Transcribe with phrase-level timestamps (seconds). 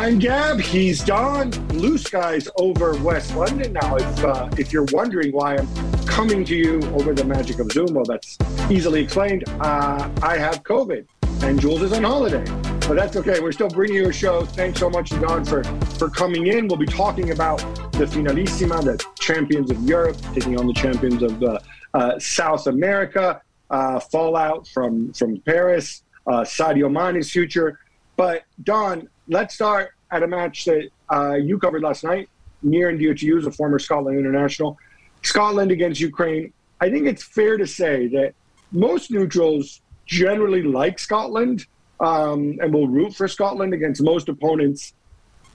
[0.00, 0.58] I'm Gab.
[0.58, 1.50] He's Don.
[1.68, 3.96] Blue skies over West London now.
[3.96, 5.68] If uh, if you're wondering why I'm
[6.06, 8.38] coming to you over the magic of Zoom, well, that's
[8.70, 9.44] easily explained.
[9.60, 11.06] Uh, I have COVID,
[11.42, 12.42] and Juls is on holiday,
[12.88, 13.40] but that's okay.
[13.40, 14.46] We're still bringing you a show.
[14.46, 15.62] Thanks so much, Don, for
[15.98, 16.66] for coming in.
[16.66, 17.58] We'll be talking about
[17.92, 21.58] the Finalissima, the champions of Europe taking on the champions of uh,
[21.92, 23.42] uh South America.
[23.68, 27.78] Uh, fallout from from Paris, uh, Sadio Mane's future.
[28.16, 32.28] But Don, let's start at a match that uh, you covered last night,
[32.62, 34.78] near and dear to you as a former Scotland international.
[35.22, 36.52] Scotland against Ukraine.
[36.80, 38.34] I think it's fair to say that
[38.72, 41.66] most neutrals generally like Scotland
[42.00, 44.94] um, and will root for Scotland against most opponents.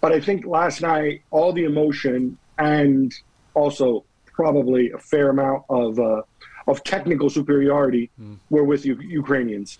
[0.01, 3.13] But I think last night, all the emotion and
[3.53, 6.21] also probably a fair amount of uh,
[6.67, 8.37] of technical superiority mm.
[8.49, 9.77] were with U- Ukrainians.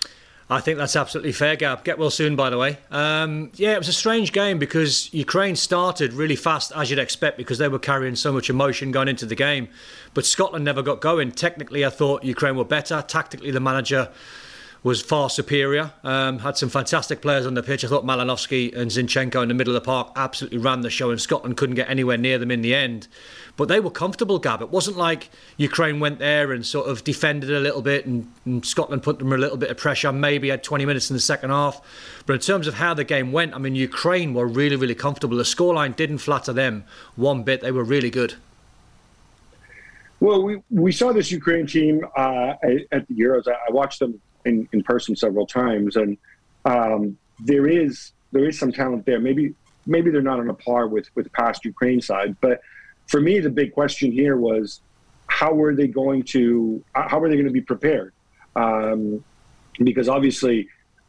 [0.48, 1.84] I think that's absolutely fair, Gab.
[1.84, 2.77] Get well soon, by the way.
[2.92, 7.38] Um, yeah, it was a strange game because Ukraine started really fast, as you'd expect,
[7.38, 9.69] because they were carrying so much emotion going into the game.
[10.14, 11.31] But Scotland never got going.
[11.31, 13.03] Technically, I thought Ukraine were better.
[13.08, 14.09] Tactically, the manager
[14.84, 15.92] was far superior.
[16.03, 17.84] Um, had some fantastic players on the pitch.
[17.84, 21.09] I thought Malinovskyi and Zinchenko in the middle of the park absolutely ran the show,
[21.09, 23.08] and Scotland couldn't get anywhere near them in the end.
[23.58, 24.61] But they were comfortable, Gab.
[24.61, 28.66] It wasn't like Ukraine went there and sort of defended a little bit, and, and
[28.66, 30.12] Scotland put them a little bit of pressure.
[30.12, 31.81] Maybe had 20 minutes in the second half.
[32.25, 35.38] But in terms of how the game went, I mean, Ukraine were really, really comfortable.
[35.38, 36.84] The scoreline didn't flatter them
[37.16, 37.62] one bit.
[37.62, 38.36] They were really good.
[40.19, 42.53] Well, we, we saw this Ukraine team uh,
[42.92, 43.47] at the Euros.
[43.47, 46.17] I watched them in, in person several times, and
[46.66, 49.19] um, there is there is some talent there.
[49.19, 49.53] Maybe
[49.86, 52.62] maybe they're not on a par with with past Ukraine side, but
[53.08, 54.81] for me, the big question here was
[55.28, 58.14] how were they going to how were they going to be prepared?
[58.56, 59.23] Um,
[59.80, 60.67] because obviously,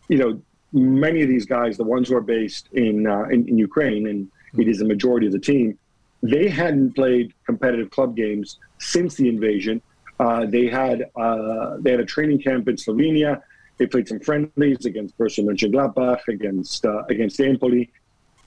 [0.09, 0.41] you know,
[0.73, 4.31] many of these guys, the ones who are based in uh, in, in Ukraine, and
[4.59, 5.79] it is the majority of the team,
[6.23, 9.81] they hadn't played competitive club games since the invasion.
[10.19, 13.43] Uh, they had uh, they had a training camp in Slovenia.
[13.79, 17.91] They played some friendlies against Borussia Mönchengladbach, against uh, against Empoli,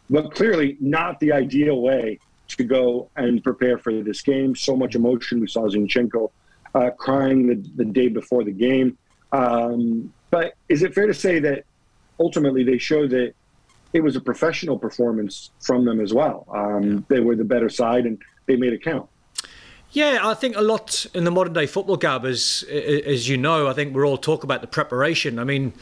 [0.09, 2.19] but clearly not the ideal way
[2.57, 4.55] to go and prepare for this game.
[4.55, 5.39] So much emotion.
[5.39, 6.31] We saw Zinchenko
[6.75, 8.97] uh, crying the, the day before the game.
[9.31, 11.65] Um, but is it fair to say that
[12.19, 13.33] ultimately they showed that
[13.93, 16.45] it was a professional performance from them as well?
[16.53, 16.99] Um, yeah.
[17.07, 19.09] They were the better side and they made it count.
[19.91, 23.67] Yeah, I think a lot in the modern day football, Gab, as, as you know,
[23.67, 25.39] I think we're all talk about the preparation.
[25.39, 25.73] I mean,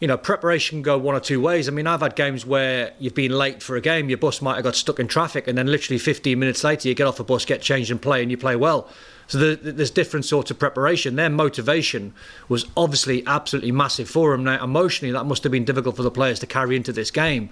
[0.00, 1.68] you know, preparation can go one or two ways.
[1.68, 4.56] I mean, I've had games where you've been late for a game, your bus might
[4.56, 7.24] have got stuck in traffic, and then literally 15 minutes later, you get off the
[7.24, 8.88] bus, get changed, and play, and you play well.
[9.26, 11.16] So there's different sorts of preparation.
[11.16, 12.12] Their motivation
[12.48, 14.44] was obviously absolutely massive for them.
[14.44, 17.48] Now, emotionally, that must have been difficult for the players to carry into this game.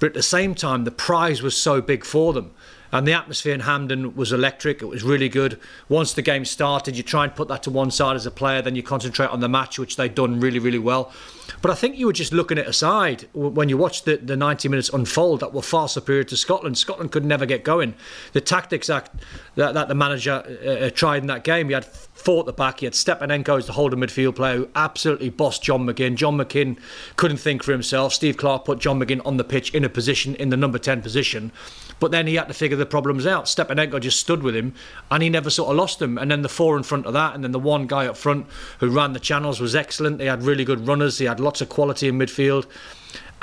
[0.00, 2.52] But at the same time, the prize was so big for them.
[2.94, 4.80] And the atmosphere in Hampden was electric.
[4.80, 5.58] It was really good.
[5.88, 8.62] Once the game started, you try and put that to one side as a player,
[8.62, 11.12] then you concentrate on the match, which they'd done really, really well.
[11.60, 14.68] But I think you were just looking at aside when you watched the, the 90
[14.68, 16.78] minutes unfold that were far superior to Scotland.
[16.78, 17.94] Scotland could never get going.
[18.32, 19.10] The tactics act
[19.56, 21.88] that, that the manager uh, uh tried in that game, he had
[22.24, 22.80] four at the back.
[22.80, 26.14] He had Stepanenko as the holding midfield player who absolutely bossed John McGinn.
[26.14, 26.78] John McGinn
[27.16, 28.14] couldn't think for himself.
[28.14, 31.02] Steve Clarke put John McGinn on the pitch in a position, in the number 10
[31.02, 31.52] position.
[32.00, 33.44] But then he had to figure the problems out.
[33.44, 34.72] Stepanenko just stood with him
[35.10, 36.16] and he never sort of lost him.
[36.16, 38.46] And then the four in front of that, and then the one guy up front
[38.80, 40.16] who ran the channels was excellent.
[40.16, 42.66] They had really good runners, he had lots of quality in midfield.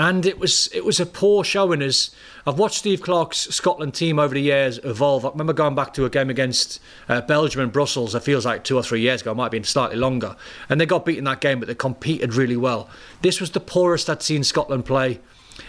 [0.01, 2.09] And it was it was a poor showing as
[2.47, 5.23] I've watched Steve Clarke's Scotland team over the years evolve.
[5.23, 8.63] I remember going back to a game against uh, Belgium and Brussels, it feels like
[8.63, 10.35] two or three years ago, it might have been slightly longer.
[10.69, 12.89] And they got beaten that game, but they competed really well.
[13.21, 15.19] This was the poorest I'd seen Scotland play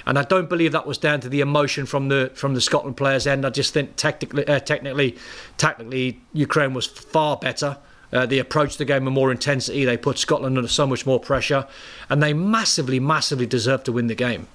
[0.06, 2.97] and I don't believe that was down to the emotion from the from the Scotland
[2.97, 3.44] players' end.
[3.44, 5.19] I just think technically, uh, technically,
[5.59, 7.76] tactically, Ukraine was far better.
[8.12, 9.84] Uh, they approached the game with more intensity.
[9.84, 11.66] They put Scotland under so much more pressure,
[12.10, 14.48] and they massively, massively deserved to win the game.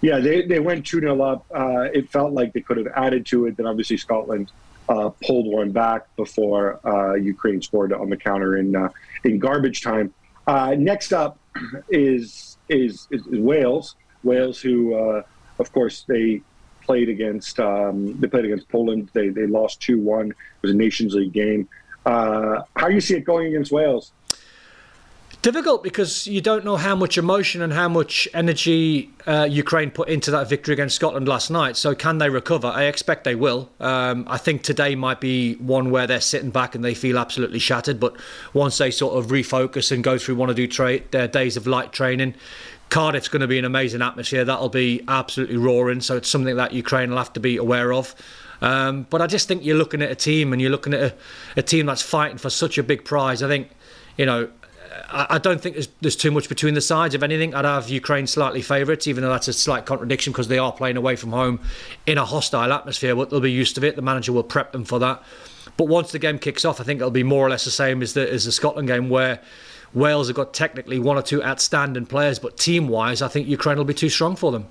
[0.00, 1.44] Yeah, they, they went 2 0 up.
[1.54, 3.56] Uh, it felt like they could have added to it.
[3.56, 4.50] Then obviously Scotland
[4.88, 8.88] uh, pulled one back before uh, Ukraine scored on the counter in uh,
[9.24, 10.12] in garbage time.
[10.46, 11.38] Uh, next up
[11.90, 13.96] is is, is, Wales.
[14.24, 15.22] Wales, who uh,
[15.58, 16.42] of course they
[16.82, 19.10] played against um, they played against Poland.
[19.12, 20.30] They they lost two one.
[20.30, 21.68] It was a Nations League game.
[22.06, 24.12] Uh, how do you see it going against Wales?
[25.42, 30.10] Difficult because you don't know how much emotion and how much energy uh, Ukraine put
[30.10, 31.78] into that victory against Scotland last night.
[31.78, 32.66] So, can they recover?
[32.66, 33.70] I expect they will.
[33.80, 37.58] Um, I think today might be one where they're sitting back and they feel absolutely
[37.58, 37.98] shattered.
[37.98, 38.16] But
[38.52, 41.66] once they sort of refocus and go through one or two tra- their days of
[41.66, 42.34] light training,
[42.90, 44.44] Cardiff's going to be an amazing atmosphere.
[44.44, 46.02] That'll be absolutely roaring.
[46.02, 48.14] So it's something that Ukraine will have to be aware of.
[48.60, 51.14] Um, but I just think you're looking at a team and you're looking at a,
[51.56, 53.42] a team that's fighting for such a big prize.
[53.42, 53.70] I think,
[54.16, 54.50] you know,
[55.12, 57.14] I, don't think there's, there's, too much between the sides.
[57.14, 60.58] If anything, I'd have Ukraine slightly favourites, even though that's a slight contradiction because they
[60.58, 61.60] are playing away from home
[62.06, 63.14] in a hostile atmosphere.
[63.16, 63.96] But they'll be used to it.
[63.96, 65.22] The manager will prep them for that.
[65.76, 68.02] But once the game kicks off, I think it'll be more or less the same
[68.02, 69.40] as the as the Scotland game, where
[69.94, 73.84] Wales have got technically one or two outstanding players, but team-wise, I think Ukraine will
[73.84, 74.66] be too strong for them.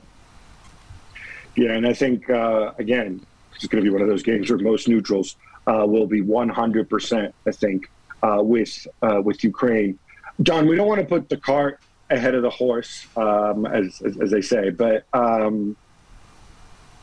[1.56, 3.26] Yeah, and I think uh, again,
[3.64, 5.36] it's going to be one of those games where most neutrals
[5.68, 7.34] uh, will be 100%.
[7.48, 7.90] I think
[8.22, 9.98] uh, with uh, with Ukraine
[10.42, 14.20] John, we don't want to put the cart ahead of the horse, um, as, as,
[14.22, 15.76] as, they say, but um,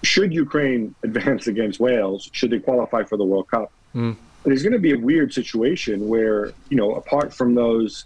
[0.03, 4.17] should Ukraine advance against Wales, should they qualify for the World Cup, mm.
[4.45, 8.05] there's going to be a weird situation where, you know, apart from those,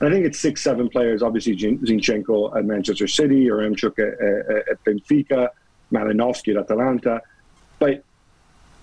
[0.00, 4.68] I think it's six, seven players, obviously Zinchenko at Manchester City, or Yaremchuk at, at,
[4.68, 5.48] at Benfica,
[5.92, 7.22] Malinovskyi at Atalanta.
[7.82, 8.04] But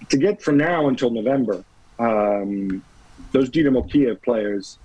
[0.10, 1.64] to get from now until November,
[2.00, 2.84] um,
[3.32, 4.78] those Dynamo Kiev players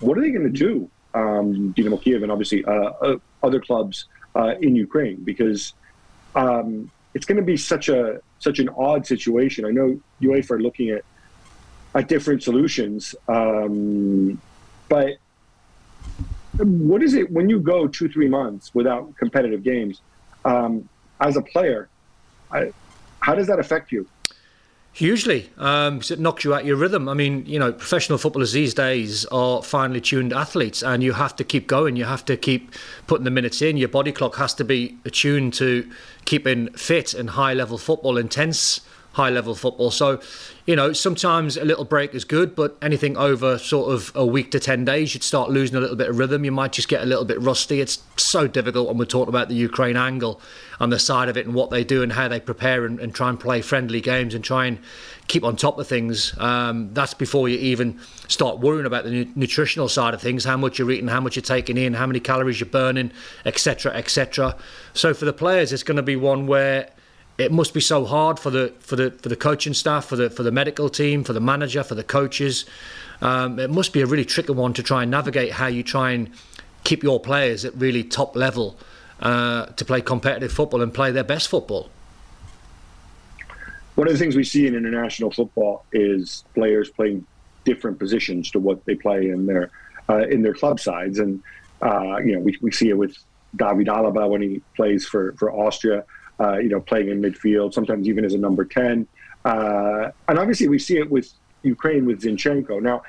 [0.00, 0.90] what are they going to do?
[1.14, 5.72] Um, Dynamo Kiev and obviously uh, uh, other clubs uh, in Ukraine because
[6.34, 9.64] um, it's going to be such a such an odd situation.
[9.64, 11.04] I know UEFA are looking at
[11.94, 14.40] at different solutions, um,
[14.88, 15.10] but
[16.56, 20.00] what is it when you go two three months without competitive games
[20.44, 20.88] um,
[21.20, 21.88] as a player?
[22.50, 22.72] I,
[23.28, 24.08] how does that affect you?
[24.94, 27.10] Hugely, um, because it knocks you out your rhythm.
[27.10, 31.36] I mean, you know, professional footballers these days are finely tuned athletes, and you have
[31.36, 31.94] to keep going.
[31.94, 32.72] You have to keep
[33.06, 33.76] putting the minutes in.
[33.76, 35.88] Your body clock has to be attuned to
[36.24, 38.80] keeping fit and high level football, intense
[39.18, 39.90] high level football.
[39.90, 40.20] So,
[40.64, 44.52] you know, sometimes a little break is good, but anything over sort of a week
[44.52, 46.44] to 10 days, you'd start losing a little bit of rhythm.
[46.44, 47.80] You might just get a little bit rusty.
[47.80, 50.40] It's so difficult when we're talking about the Ukraine angle
[50.78, 53.12] on the side of it and what they do and how they prepare and, and
[53.12, 54.78] try and play friendly games and try and
[55.26, 56.32] keep on top of things.
[56.38, 57.98] Um, that's before you even
[58.28, 61.34] start worrying about the nu- nutritional side of things, how much you're eating, how much
[61.34, 63.10] you're taking in, how many calories you're burning,
[63.44, 64.54] etc., etc.
[64.92, 66.90] So for the players, it's going to be one where
[67.38, 70.28] it must be so hard for the for the for the coaching staff, for the
[70.28, 72.66] for the medical team, for the manager, for the coaches.
[73.22, 76.10] Um, it must be a really tricky one to try and navigate how you try
[76.10, 76.30] and
[76.84, 78.76] keep your players at really top level
[79.20, 81.90] uh, to play competitive football and play their best football.
[83.94, 87.26] One of the things we see in international football is players playing
[87.64, 89.70] different positions to what they play in their
[90.08, 91.40] uh, in their club sides, and
[91.82, 93.16] uh, you know we, we see it with
[93.54, 96.04] David Alaba when he plays for for Austria
[96.40, 99.06] uh, you know, playing in midfield, sometimes even as a number 10.
[99.44, 101.32] Uh, and obviously, we see it with
[101.62, 102.80] Ukraine with Zinchenko.
[102.82, 103.02] Now,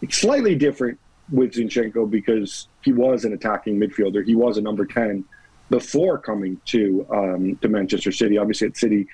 [0.00, 0.98] it's slightly different
[1.30, 4.24] with Zinchenko because he was an attacking midfielder.
[4.24, 5.24] He was a number 10
[5.70, 8.38] before coming to um, to Manchester City.
[8.38, 9.06] Obviously, at City,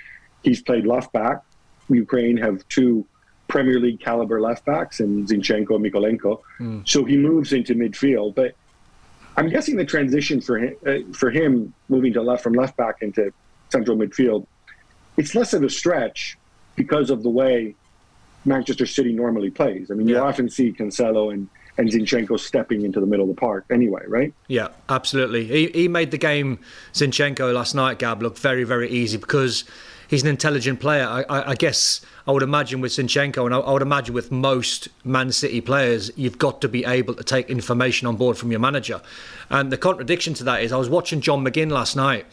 [0.42, 1.42] he's played left back.
[1.88, 3.06] Ukraine have two
[3.48, 6.40] Premier League caliber left backs in Zinchenko and Mykolenko.
[6.60, 6.88] Mm.
[6.88, 8.34] So he moves into midfield.
[8.34, 8.54] But
[9.36, 13.02] I'm guessing the transition for him, uh, for him moving to left from left back
[13.02, 13.32] into
[13.70, 14.46] central midfield.
[15.16, 16.36] It's less of a stretch
[16.76, 17.74] because of the way
[18.44, 19.90] Manchester City normally plays.
[19.90, 23.40] I mean, you often see Cancelo and, and Zinchenko stepping into the middle of the
[23.40, 24.34] park anyway, right?
[24.48, 25.44] Yeah, absolutely.
[25.46, 26.58] He, he made the game,
[26.92, 29.64] Zinchenko, last night, Gab, look very, very easy because
[30.08, 31.06] he's an intelligent player.
[31.06, 34.30] I, I, I guess I would imagine with Zinchenko, and I, I, would imagine with
[34.30, 38.50] most Man City players, you've got to be able to take information on board from
[38.50, 39.00] your manager.
[39.50, 42.26] And the contradiction to that is I was watching John McGinn last night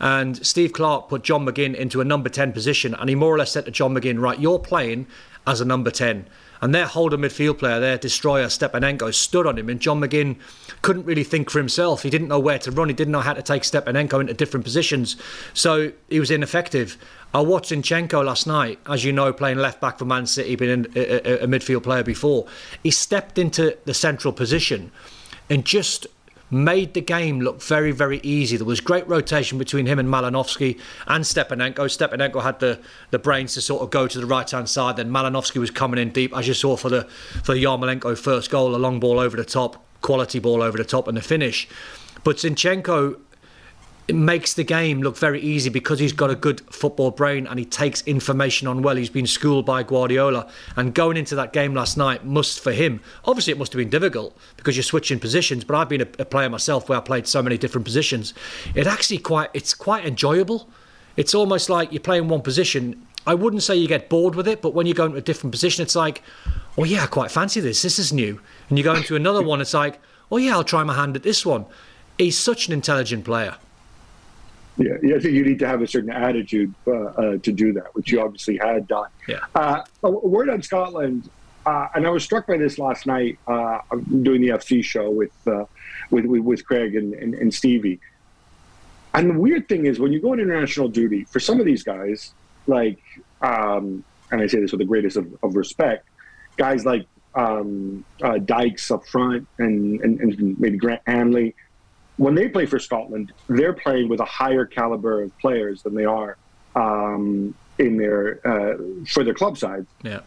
[0.00, 3.38] and Steve Clarke put John McGinn into a number 10 position, and he more or
[3.38, 5.06] less said to John McGinn, right, you're playing
[5.46, 6.26] as a number 10.
[6.60, 10.36] And their holder midfield player, their destroyer, Stepanenko, stood on him, and John McGinn
[10.82, 12.02] couldn't really think for himself.
[12.02, 12.88] He didn't know where to run.
[12.88, 15.16] He didn't know how to take Stepanenko into different positions.
[15.52, 16.96] So he was ineffective.
[17.34, 20.56] Uh, I watched Zinchenko last night, as you know, playing left back for Man City,
[20.56, 22.46] been a, a, a midfield player before.
[22.82, 24.90] He stepped into the central position
[25.50, 26.06] and just
[26.50, 28.56] made the game look very, very easy.
[28.56, 31.86] There was great rotation between him and Malinovskyi and Stepanenko.
[31.86, 34.96] Stepanenko had the, the brains to sort of go to the right hand side.
[34.96, 37.04] Then Malinovskyi was coming in deep, as you saw for the
[37.42, 41.08] for Yarmolenko first goal, a long ball over the top, quality ball over the top,
[41.08, 41.68] and the finish.
[42.22, 43.20] But Zinchenko
[44.08, 47.58] it makes the game look very easy because he's got a good football brain and
[47.58, 48.94] he takes information on well.
[48.94, 50.48] He's been schooled by Guardiola.
[50.76, 53.90] And going into that game last night must, for him, obviously it must have been
[53.90, 55.64] difficult because you're switching positions.
[55.64, 58.32] But I've been a, a player myself where I played so many different positions.
[58.74, 60.68] It actually quite, it's quite enjoyable.
[61.16, 63.06] It's almost like you're playing one position.
[63.26, 65.50] I wouldn't say you get bored with it, but when you go into a different
[65.50, 66.22] position, it's like,
[66.78, 67.82] oh yeah, I quite fancy this.
[67.82, 68.40] This is new.
[68.68, 69.98] And you go into another one, it's like,
[70.30, 71.66] oh yeah, I'll try my hand at this one
[72.18, 73.56] he's such an intelligent player.
[74.78, 77.94] Yeah, I think you need to have a certain attitude uh, uh, to do that,
[77.94, 79.08] which you obviously had done.
[79.26, 79.40] Yeah.
[79.54, 81.30] Uh, a word on Scotland,
[81.64, 83.38] uh, and I was struck by this last night.
[83.48, 85.64] Uh, I'm doing the FC show with uh,
[86.10, 88.00] with, with, with Craig and, and, and Stevie.
[89.14, 91.82] And the weird thing is, when you go on international duty, for some of these
[91.82, 92.34] guys,
[92.66, 92.98] like,
[93.40, 96.06] um, and I say this with the greatest of, of respect,
[96.58, 98.04] guys like um,
[98.44, 101.54] Dykes up front and, and, and maybe Grant Hanley,
[102.16, 106.04] when they play for Scotland, they're playing with a higher caliber of players than they
[106.04, 106.36] are
[106.74, 109.86] um, in their uh, for their club side.
[110.02, 110.20] Yeah.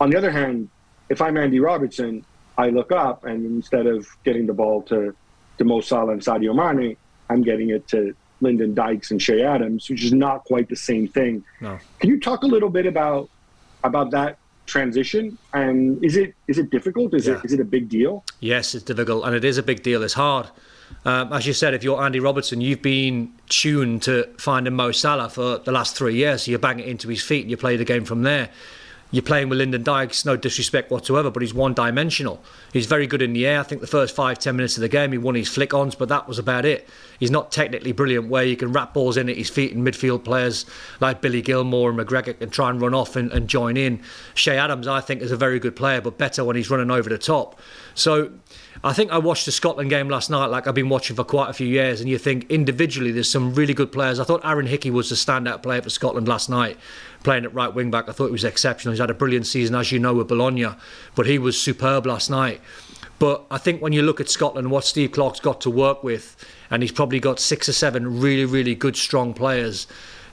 [0.00, 0.68] On the other hand,
[1.08, 2.24] if I'm Andy Robertson,
[2.58, 5.14] I look up and instead of getting the ball to
[5.58, 6.96] to Mo Salah and Sadio Mane,
[7.28, 11.06] I'm getting it to Lyndon Dykes and Che Adams, which is not quite the same
[11.06, 11.44] thing.
[11.60, 11.78] No.
[11.98, 13.28] Can you talk a little bit about
[13.84, 17.12] about that transition and is it is it difficult?
[17.14, 17.38] Is Yeah.
[17.38, 18.24] it is it a big deal?
[18.40, 20.02] Yes, it's difficult, and it is a big deal.
[20.02, 20.46] It's hard.
[21.04, 25.30] Um, as you said, if you're Andy Robertson, you've been tuned to finding Mo Salah
[25.30, 26.42] for the last three years.
[26.42, 28.50] So you bang it into his feet and you play the game from there.
[29.12, 32.40] You're playing with Lyndon Dykes, no disrespect whatsoever, but he's one dimensional.
[32.72, 33.58] He's very good in the air.
[33.58, 35.96] I think the first five, ten minutes of the game, he won his flick ons,
[35.96, 36.88] but that was about it.
[37.18, 40.22] He's not technically brilliant where you can wrap balls in at his feet and midfield
[40.22, 40.64] players
[41.00, 44.00] like Billy Gilmour and McGregor can try and run off and, and join in.
[44.36, 47.08] Che Adams, I think, is a very good player, but better when he's running over
[47.08, 47.58] the top.
[47.96, 48.30] So
[48.82, 51.50] I think I watched the Scotland game last night, like I've been watching for quite
[51.50, 54.18] a few years, and you think individually there's some really good players.
[54.18, 56.78] I thought Aaron Hickey was the standout player for Scotland last night,
[57.22, 58.08] playing at right wing back.
[58.08, 58.92] I thought he was exceptional.
[58.92, 60.68] He's had a brilliant season, as you know, with Bologna,
[61.14, 62.62] but he was superb last night.
[63.18, 66.42] But I think when you look at Scotland what Steve Clarke's got to work with,
[66.70, 69.86] and he's probably got six or seven really, really good, strong players.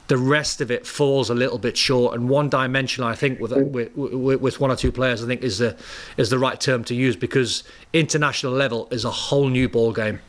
[0.08, 3.10] The rest of it falls a little bit short, and one dimensional.
[3.10, 3.52] I think with,
[3.96, 5.76] with with one or two players, I think is the
[6.16, 10.20] is the right term to use because international level is a whole new ball game.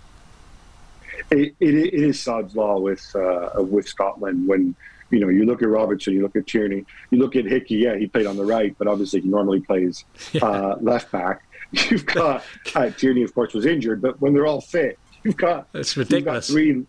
[1.30, 4.74] It, it, it is Sod's law with uh, with Scotland when
[5.10, 7.76] you know you look at Robertson, you look at Tierney, you look at Hickey.
[7.76, 10.04] Yeah, he played on the right, but obviously he normally plays
[10.42, 11.42] uh, left back.
[11.70, 12.42] You've got
[12.74, 16.08] uh, Tierney, of course, was injured, but when they're all fit, you've got It's you've
[16.08, 16.50] got ridiculous.
[16.50, 16.86] three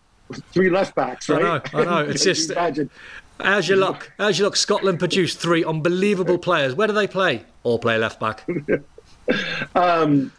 [0.52, 1.72] three left backs, I right?
[1.72, 1.98] know, I know.
[2.10, 2.90] It's just- imagine.
[3.42, 4.12] How's your luck?
[4.18, 4.56] How's your luck?
[4.56, 6.74] Scotland produced three unbelievable players.
[6.74, 7.44] Where do they play?
[7.62, 8.46] All play left back.
[9.76, 10.32] Um,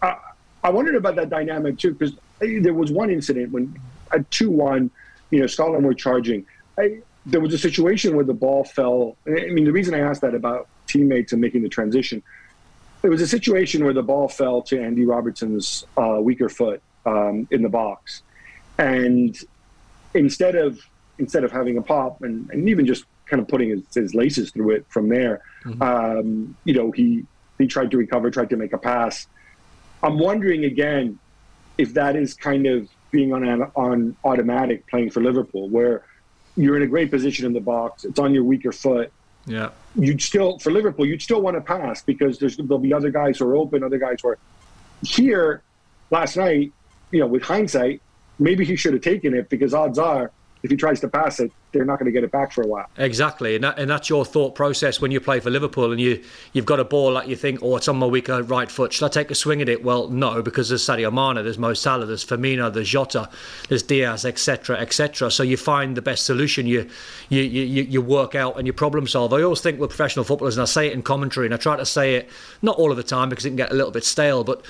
[0.00, 0.16] I,
[0.62, 3.76] I wondered about that dynamic too because there was one incident when
[4.12, 4.90] at two one,
[5.30, 6.46] you know, Scotland were charging.
[6.78, 9.16] I, there was a situation where the ball fell.
[9.26, 12.22] I mean, the reason I asked that about teammates and making the transition,
[13.02, 17.48] there was a situation where the ball fell to Andy Robertson's uh, weaker foot um,
[17.50, 18.22] in the box,
[18.78, 19.36] and
[20.14, 20.78] instead of
[21.18, 24.50] instead of having a pop and, and even just kind of putting his, his laces
[24.52, 25.42] through it from there,
[25.80, 27.26] um, you know, he
[27.58, 29.26] he tried to recover, tried to make a pass.
[30.02, 31.18] I'm wondering again
[31.76, 36.04] if that is kind of being on an, on automatic playing for Liverpool, where
[36.56, 39.12] you're in a great position in the box, it's on your weaker foot.
[39.46, 39.70] Yeah.
[39.94, 43.38] You'd still for Liverpool, you'd still want to pass because there's there'll be other guys
[43.38, 44.38] who are open, other guys who are
[45.02, 45.62] here.
[46.10, 46.72] Last night,
[47.10, 48.00] you know, with hindsight,
[48.38, 50.30] maybe he should have taken it because odds are,
[50.62, 52.66] if he tries to pass it, they're not going to get it back for a
[52.66, 52.86] while.
[52.96, 56.22] Exactly, and, that, and that's your thought process when you play for Liverpool, and you
[56.52, 58.92] you've got a ball that you think, oh, it's on my weaker right foot.
[58.92, 59.84] Should I take a swing at it?
[59.84, 63.28] Well, no, because there's Sadio Mane, there's Mo Salah, there's Firmino, there's Jota,
[63.68, 65.30] there's Diaz, etc., etc.
[65.30, 66.66] So you find the best solution.
[66.66, 66.88] You
[67.28, 69.32] you, you you work out and you problem solve.
[69.32, 71.76] I always think with professional footballers, and I say it in commentary, and I try
[71.76, 72.30] to say it
[72.62, 74.64] not all of the time because it can get a little bit stale, but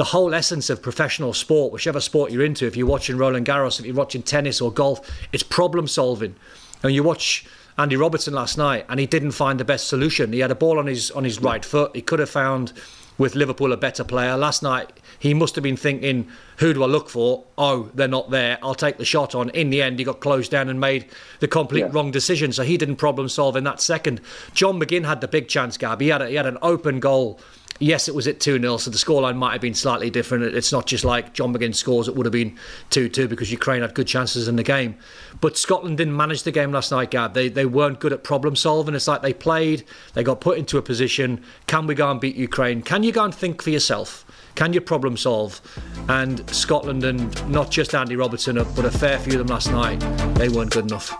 [0.00, 3.78] the whole essence of professional sport, whichever sport you're into, if you're watching Roland Garros,
[3.78, 4.98] if you're watching tennis or golf,
[5.30, 6.34] it's problem solving.
[6.82, 7.44] And you watch
[7.76, 10.32] Andy Robertson last night, and he didn't find the best solution.
[10.32, 11.90] He had a ball on his on his right foot.
[11.94, 12.72] He could have found
[13.18, 14.38] with Liverpool a better player.
[14.38, 14.90] Last night,
[15.20, 17.44] he must have been thinking, who do I look for?
[17.56, 18.58] Oh, they're not there.
[18.62, 19.50] I'll take the shot on.
[19.50, 21.06] In the end, he got closed down and made
[21.38, 21.90] the complete Yeah.
[21.92, 22.52] wrong decision.
[22.52, 24.22] So he didn't problem solve in that second.
[24.54, 26.00] John McGinn had the big chance, Gab.
[26.00, 27.38] He had, a, he had an open goal.
[27.82, 30.44] Yes, it was at 2 0, so the scoreline might have been slightly different.
[30.54, 32.58] It's not just like John McGinn scores, it would have been
[32.90, 34.96] 2 2 because Ukraine had good chances in the game.
[35.40, 37.32] But Scotland didn't manage the game last night, Gab.
[37.32, 38.94] They, they weren't good at problem solving.
[38.94, 41.42] It's like they played, they got put into a position.
[41.68, 42.82] Can we go and beat Ukraine?
[42.82, 44.26] Can you go and think for yourself?
[44.54, 45.60] Can you problem solve?
[46.08, 50.00] And Scotland, and not just Andy Robertson, but a fair few of them last night,
[50.34, 51.16] they weren't good enough.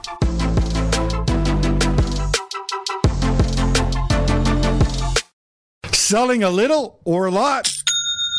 [5.93, 7.80] Selling a little or a lot?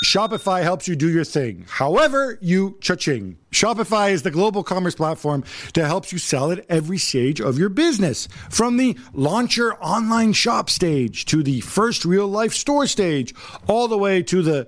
[0.04, 1.66] Shopify helps you do your thing.
[1.70, 3.38] However, you cha-ching.
[3.52, 5.44] Shopify is the global commerce platform
[5.76, 8.28] that helps you sell at every stage of your business.
[8.50, 13.36] From the launch your online shop stage to the first real life store stage,
[13.68, 14.68] all the way to the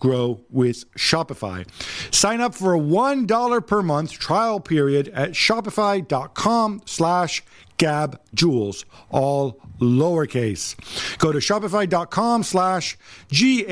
[0.00, 1.64] grow with Shopify.
[2.12, 7.44] Sign up for a $1 per month trial period at shopify.com slash
[7.78, 10.76] gabjuls, all lowercase.
[11.18, 12.98] Go to shopify.com slash
[13.30, 13.70] G-A-B-J-U-L-S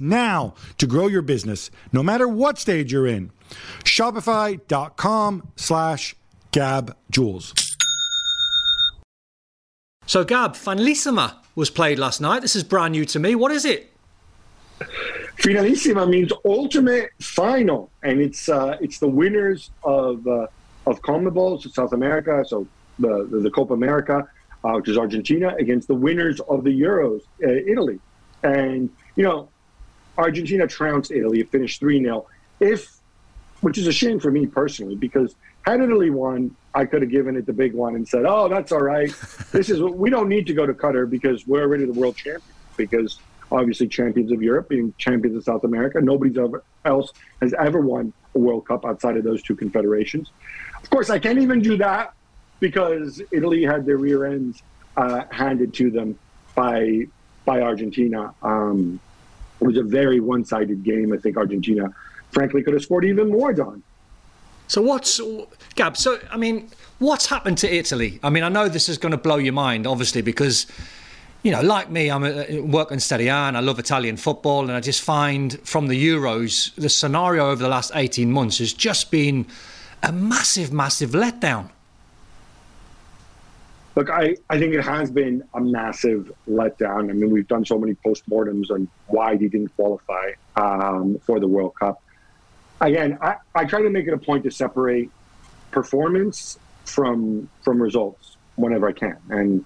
[0.00, 3.30] now to grow your business, no matter what stage you're in.
[3.84, 6.16] Shopify.com slash
[6.52, 7.76] gabjuls.
[10.06, 12.42] So, Gab, Finalissima was played last night.
[12.42, 13.36] This is brand new to me.
[13.36, 13.92] What is it?
[15.36, 20.46] Finalissima means ultimate final, and it's uh, it's the winners of uh,
[20.86, 22.66] of CONMEBOL, so South America, so
[22.98, 24.28] the the, the Copa America,
[24.64, 27.98] uh, which is Argentina, against the winners of the Euros, uh, Italy,
[28.42, 29.48] and you know,
[30.18, 32.26] Argentina trounced Italy, it finished three 0
[32.60, 33.00] If,
[33.60, 37.36] which is a shame for me personally, because had Italy won, I could have given
[37.36, 39.10] it the big one and said, "Oh, that's all right.
[39.52, 42.44] this is we don't need to go to Qatar because we're already the world champions."
[42.76, 43.18] Because
[43.52, 46.00] obviously champions of Europe, being champions of South America.
[46.00, 46.34] Nobody
[46.84, 50.30] else has ever won a World Cup outside of those two confederations.
[50.82, 52.14] Of course, I can't even do that
[52.60, 54.62] because Italy had their rear ends
[54.96, 56.18] uh, handed to them
[56.54, 57.06] by
[57.44, 58.34] by Argentina.
[58.42, 59.00] Um,
[59.60, 61.12] it was a very one-sided game.
[61.12, 61.92] I think Argentina,
[62.30, 63.52] frankly, could have scored even more.
[63.52, 63.82] Don.
[64.68, 65.20] So what's
[65.74, 65.96] Gab?
[65.96, 68.20] So I mean, what's happened to Italy?
[68.22, 70.66] I mean, I know this is going to blow your mind, obviously, because
[71.42, 74.62] you know, like me, I'm a, work in Serie A and I love Italian football,
[74.62, 78.72] and I just find from the Euros, the scenario over the last 18 months has
[78.72, 79.46] just been
[80.02, 81.70] a massive, massive letdown.
[83.96, 87.10] Look, I, I think it has been a massive letdown.
[87.10, 91.48] I mean, we've done so many postmortems on why he didn't qualify um, for the
[91.48, 92.02] World Cup.
[92.80, 95.10] Again, I, I try to make it a point to separate
[95.70, 99.16] performance from from results whenever I can.
[99.28, 99.64] And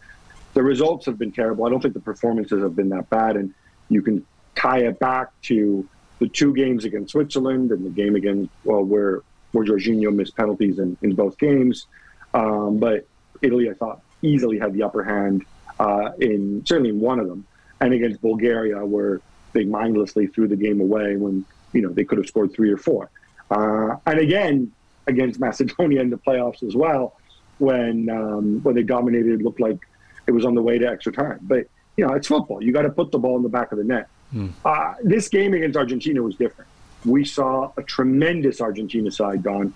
[0.55, 1.67] the results have been terrible.
[1.67, 3.53] I don't think the performances have been that bad, and
[3.89, 5.87] you can tie it back to
[6.21, 10.79] the two games against Switzerland and the game against well, where where Jorginho missed penalties
[10.79, 11.87] in, in both games.
[12.33, 13.07] Um, but
[13.43, 15.45] Italy, I thought, easily had the upper hand
[15.79, 17.47] uh, in certainly in one of them,
[17.81, 19.21] and against Bulgaria, where
[19.53, 22.79] they mindlessly threw the game away when you know they could have scored three or
[22.79, 23.11] four.
[23.51, 24.73] Uh, and again
[25.07, 27.17] against Macedonia in the playoffs as well,
[27.59, 29.81] when um, when they dominated, looked like
[30.27, 31.41] it was on the way to extra time.
[31.43, 32.63] But you know, it's football.
[32.63, 34.09] You got to put the ball in the back of the net.
[34.35, 34.53] Mm.
[34.65, 36.69] Uh, this game against Argentina was different.
[37.05, 39.73] We saw a tremendous Argentina side, Don.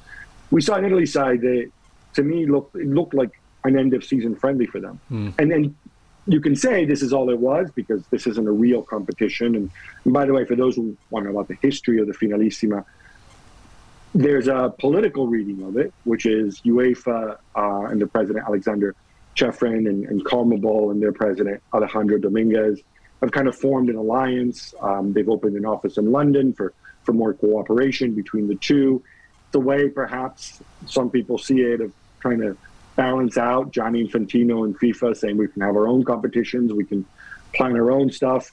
[0.50, 1.70] We saw an Italy side that,
[2.14, 4.98] to me, looked it looked like an end of season friendly for them.
[5.10, 5.34] Mm.
[5.38, 5.76] And then
[6.26, 9.54] you can say this is all it was because this isn't a real competition.
[9.54, 9.70] And,
[10.04, 12.12] and by the way, for those who want to know about the history of the
[12.12, 12.84] Finalissima,
[14.14, 18.94] there's a political reading of it, which is UEFA uh, and the president Aleksander
[19.38, 22.80] Ceferin and, and and their president Alejandro Dominguez
[23.20, 24.74] have kind of formed an alliance.
[24.80, 26.72] Um, they've opened an office in London for,
[27.02, 29.02] for more cooperation between the two.
[29.52, 32.56] The way perhaps some people see it of trying to
[32.96, 37.04] balance out Gianni Infantino and FIFA saying we can have our own competitions, we can
[37.54, 38.52] plan our own stuff.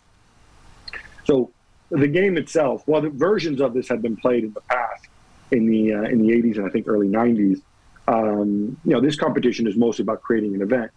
[1.25, 1.51] So
[1.89, 5.07] the game itself, well, the versions of this had been played in the past
[5.51, 7.61] in the uh, in the 80s and I think early 90s.
[8.07, 10.91] Um, you know, this competition is mostly about creating an event.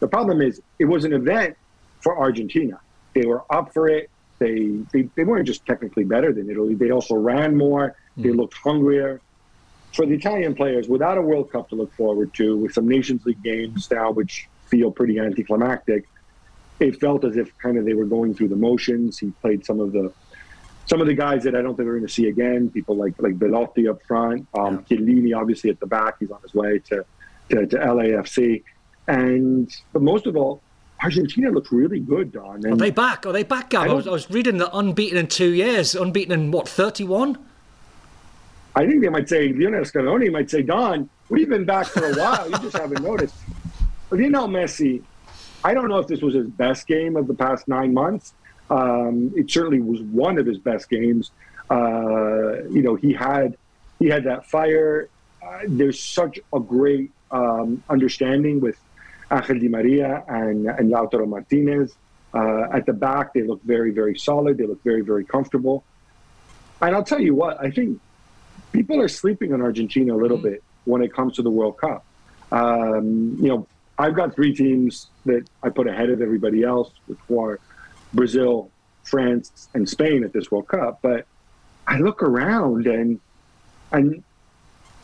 [0.00, 1.56] The problem is, it was an event
[2.00, 2.80] for Argentina.
[3.14, 4.10] They were up for it.
[4.38, 6.74] They, they, they weren't just technically better than Italy.
[6.74, 7.96] They also ran more.
[8.16, 8.36] They mm.
[8.36, 9.20] looked hungrier.
[9.92, 13.24] For the Italian players, without a World Cup to look forward to, with some Nations
[13.24, 16.04] League games now, which feel pretty anticlimactic,
[16.80, 19.18] it felt as if kind of they were going through the motions.
[19.18, 20.12] He played some of the
[20.86, 23.14] some of the guys that I don't think we're going to see again, people like
[23.18, 24.96] like Belotti up front, um, yeah.
[24.96, 27.04] Chiellini obviously at the back, he's on his way to,
[27.50, 28.62] to, to LAFC,
[29.08, 30.60] and but most of all,
[31.02, 32.56] Argentina looks really good, Don.
[32.56, 33.26] And Are they back?
[33.26, 33.88] Are they back, Gab?
[33.88, 37.04] I, I, was, I was reading the unbeaten in two years, unbeaten in what thirty
[37.04, 37.38] one.
[38.76, 42.14] I think they might say Lionel Scaloni might say, Don, we've been back for a
[42.14, 42.50] while.
[42.50, 43.36] you just haven't noticed.
[44.10, 45.02] But you know, Messi,
[45.62, 48.34] I don't know if this was his best game of the past nine months
[48.70, 51.30] um, it certainly was one of his best games.
[51.70, 53.56] Uh, you know, he had
[53.98, 55.08] he had that fire.
[55.42, 58.78] Uh, there's such a great um, understanding with
[59.30, 61.94] Angel Di Maria and, and Lautaro Martinez.
[62.32, 64.58] Uh, at the back, they look very, very solid.
[64.58, 65.84] They look very, very comfortable.
[66.80, 68.00] And I'll tell you what, I think
[68.72, 70.48] people are sleeping on Argentina a little mm-hmm.
[70.48, 72.04] bit when it comes to the World Cup.
[72.50, 73.66] Um, you know,
[73.98, 77.60] I've got three teams that I put ahead of everybody else, which are
[78.14, 78.70] Brazil,
[79.02, 81.00] France, and Spain at this World Cup.
[81.02, 81.26] But
[81.86, 83.20] I look around and
[83.92, 84.22] and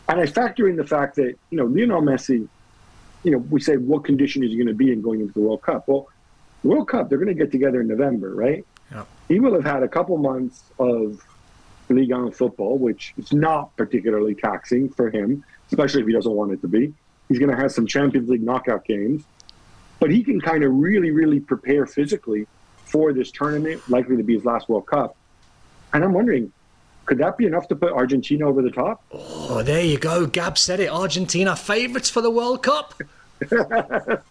[0.09, 2.47] and I factor in the fact that you know Lionel Messi.
[3.23, 5.41] You know, we say what condition is he going to be in going into the
[5.41, 5.87] World Cup?
[5.87, 6.07] Well,
[6.63, 8.65] World Cup they're going to get together in November, right?
[8.91, 9.05] Yeah.
[9.27, 11.23] He will have had a couple months of
[11.89, 16.51] Ligue 1 football, which is not particularly taxing for him, especially if he doesn't want
[16.51, 16.93] it to be.
[17.29, 19.23] He's going to have some Champions League knockout games,
[19.99, 22.47] but he can kind of really, really prepare physically
[22.91, 25.15] for this tournament, likely to be his last World Cup.
[25.93, 26.51] And I'm wondering,
[27.05, 29.03] could that be enough to put Argentina over the top?
[29.11, 30.25] Oh, there you go.
[30.25, 30.89] Gab said it.
[30.89, 33.01] Argentina favourites for the World Cup.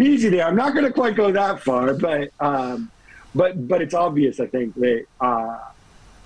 [0.00, 0.46] Easy there.
[0.46, 2.90] I'm not going to quite go that far, but um,
[3.34, 4.38] but but it's obvious.
[4.38, 5.58] I think that uh,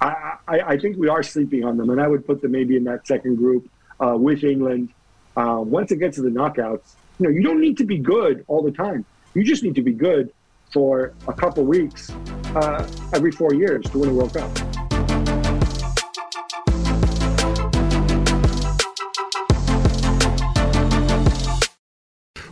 [0.00, 2.76] I, I, I think we are sleeping on them, and I would put them maybe
[2.76, 3.70] in that second group
[4.04, 4.90] uh, with England.
[5.34, 8.44] Uh, once it gets to the knockouts, you know, you don't need to be good
[8.48, 9.04] all the time.
[9.34, 10.32] You just need to be good
[10.72, 12.10] for a couple weeks
[12.54, 14.50] uh, every four years to win a World Cup.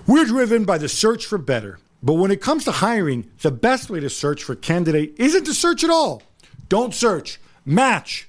[0.06, 1.78] We're driven by the search for better.
[2.02, 5.54] But when it comes to hiring, the best way to search for candidate isn't to
[5.54, 6.22] search at all.
[6.68, 8.28] Don't search, match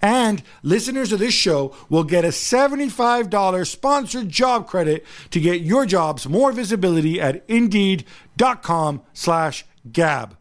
[0.00, 5.86] And listeners of this show will get a $75 sponsored job credit to get your
[5.86, 10.36] jobs more visibility at indeed.com slash gab.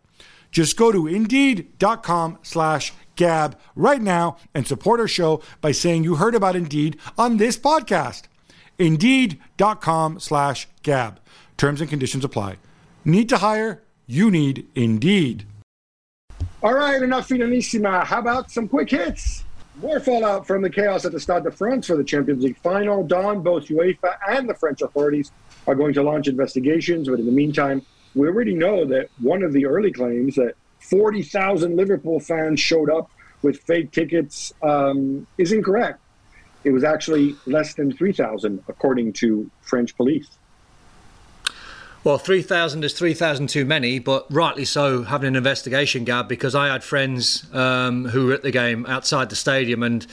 [0.52, 6.16] Just go to indeed.com slash gab right now and support our show by saying you
[6.16, 8.24] heard about Indeed on this podcast.
[8.78, 11.20] Indeed.com slash gab.
[11.58, 12.58] Terms and conditions apply.
[13.06, 13.84] Need to hire?
[14.06, 15.46] You need Indeed.
[16.62, 18.04] All right, enough finalissima.
[18.04, 19.44] How about some quick hits?
[19.82, 23.04] More fallout from the chaos at the Stade de France for the Champions League final.
[23.06, 25.32] Don, both UEFA and the French authorities
[25.66, 27.82] are going to launch investigations, but in the meantime,
[28.16, 33.10] we already know that one of the early claims that 40,000 Liverpool fans showed up
[33.42, 36.00] with fake tickets um, is incorrect.
[36.64, 40.38] It was actually less than 3,000, according to French police.
[42.04, 46.68] Well, 3,000 is 3,000 too many, but rightly so having an investigation, Gab, because I
[46.68, 50.06] had friends um, who were at the game outside the stadium and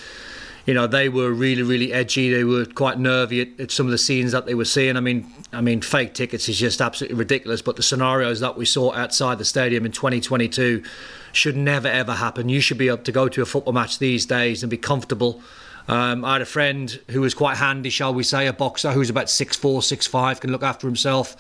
[0.67, 2.31] you know they were really really edgy.
[2.31, 4.97] They were quite nervy at, at, some of the scenes that they were seeing.
[4.97, 8.65] I mean i mean fake tickets is just absolutely ridiculous but the scenarios that we
[8.65, 10.85] saw outside the stadium in 2022
[11.33, 12.49] should never ever happen.
[12.49, 15.43] You should be able to go to a football match these days and be comfortable
[15.91, 19.11] um, I had a friend who was quite handy, shall we say, a boxer who's
[19.11, 21.37] about six four, six five, can look after himself.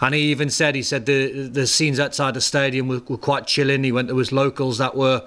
[0.00, 3.46] And he even said, he said the the scenes outside the stadium were, were quite
[3.46, 3.84] chilling.
[3.84, 5.24] He went there was locals that were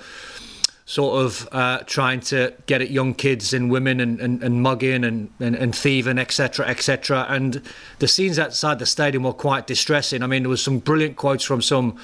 [0.85, 5.05] sort of uh, trying to get at young kids and women and, and, and mugging
[5.05, 7.25] and, and, and thieving, etc., etc.
[7.29, 7.61] And
[7.99, 10.21] the scenes outside the stadium were quite distressing.
[10.21, 11.97] I mean, there was some brilliant quotes from some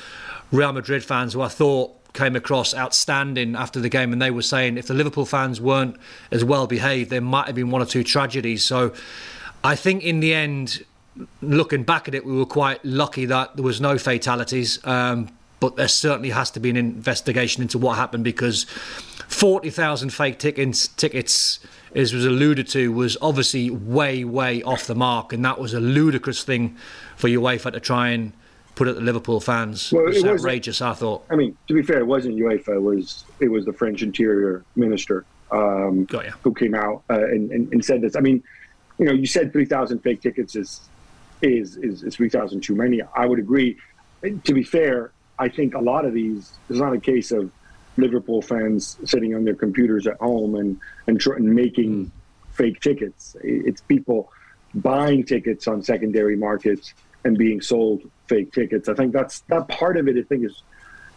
[0.54, 4.42] Real Madrid fans who I thought came across outstanding after the game, and they were
[4.42, 5.96] saying if the Liverpool fans weren't
[6.32, 8.64] as well behaved, there might have been one or two tragedies.
[8.64, 8.94] So
[9.64, 10.86] I think in the end,
[11.42, 14.86] looking back at it, we were quite lucky that there was no fatalities.
[14.86, 15.30] Um,
[15.62, 18.64] but there certainly has to be an investigation into what happened because
[19.28, 21.60] 40,000 fake tickets, tickets,
[21.96, 25.80] as was alluded to, was obviously way, way off the mark, and that was a
[25.80, 26.76] ludicrous thing
[27.16, 28.34] for UEFA to try and
[28.82, 29.92] put at the Liverpool fans.
[29.92, 30.82] Well, it was outrageous.
[30.82, 31.24] I thought.
[31.30, 32.78] I mean, to be fair, it wasn't UEFA.
[32.78, 36.08] It was it was the French Interior Minister um,
[36.42, 38.16] who came out uh, and, and, and, said this.
[38.16, 38.44] I mean,
[38.98, 40.82] you know, you said three thousand fake tickets is
[41.44, 43.04] is is, is three thousand too many.
[43.16, 43.78] I would agree.
[44.24, 47.52] To be fair, I think a lot of these is not a case of
[47.98, 52.12] Liverpool fans sitting on their computers at home and and, tr- and making mm.
[52.54, 53.36] fake tickets.
[53.44, 54.32] It's people
[54.74, 58.88] buying tickets on secondary markets and being sold fake tickets.
[58.88, 60.16] I think that's that part of it.
[60.18, 60.64] I think is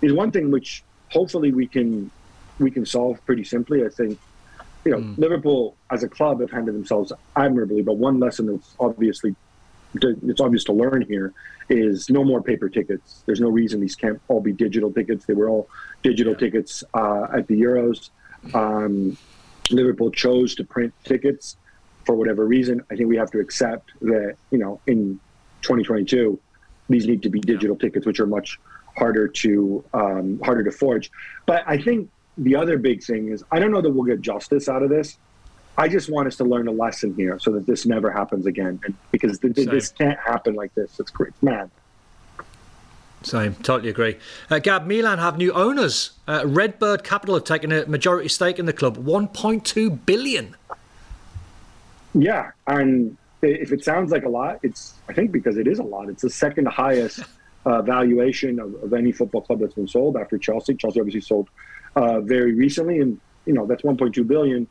[0.02, 2.10] is one thing which hopefully we can
[2.58, 3.84] we can solve pretty simply.
[3.84, 4.18] I think
[4.84, 5.16] you know mm.
[5.16, 9.36] Liverpool as a club have handled themselves admirably, but one lesson that's obviously
[10.30, 11.32] it's obvious to learn here
[11.68, 13.22] is no more paper tickets.
[13.26, 15.24] There's no reason these can't all be digital tickets.
[15.24, 15.68] They were all
[16.02, 16.38] digital yeah.
[16.40, 18.10] tickets uh, at the Euros.
[18.52, 19.16] Um,
[19.70, 21.56] Liverpool chose to print tickets
[22.04, 22.82] for whatever reason.
[22.90, 25.20] I think we have to accept that you know in
[25.62, 26.40] 2022
[26.88, 28.60] these need to be digital tickets, which are much
[28.96, 31.10] harder to um, harder to forge.
[31.46, 34.68] But I think the other big thing is I don't know that we'll get justice
[34.68, 35.18] out of this.
[35.76, 38.80] I just want us to learn a lesson here so that this never happens again.
[38.84, 41.00] And because th- th- this can't happen like this.
[41.00, 41.68] It's, it's mad.
[43.22, 44.18] Same, totally agree.
[44.50, 46.12] Uh, Gab, Milan have new owners.
[46.28, 50.54] Uh, Redbird Capital have taken a majority stake in the club, 1.2 billion.
[52.12, 53.16] Yeah, and
[53.52, 56.08] if it sounds like a lot, it's I think because it is a lot.
[56.08, 57.20] It's the second highest
[57.66, 60.74] uh, valuation of, of, any football club that's been sold after Chelsea.
[60.74, 61.48] Chelsea obviously sold
[61.96, 64.66] uh, very recently, and you know that's 1.2 billion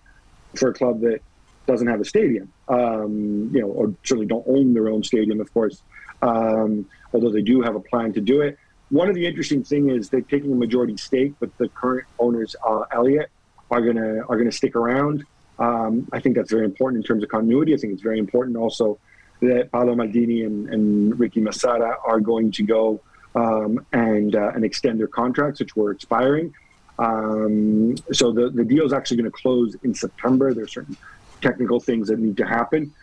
[0.55, 1.19] for a club that
[1.65, 2.51] doesn't have a stadium.
[2.67, 5.81] Um, you know, or certainly don't own their own stadium, of course.
[6.21, 8.57] Um, although they do have a plan to do it.
[8.89, 12.55] One of the interesting thing is they're taking a majority stake, but the current owners,
[12.65, 13.29] uh, Elliott,
[13.71, 15.23] are gonna are gonna stick around.
[15.59, 17.73] Um, I think that's very important in terms of continuity.
[17.73, 18.99] I think it's very important also
[19.41, 23.01] that Paolo Maldini and, and Ricky Massara are going to go
[23.35, 26.53] um, and uh, and extend their contracts, which were expiring.
[26.99, 30.53] Um, so the the deal is actually going to close in September.
[30.53, 30.97] There's certain
[31.41, 32.93] technical things that need to happen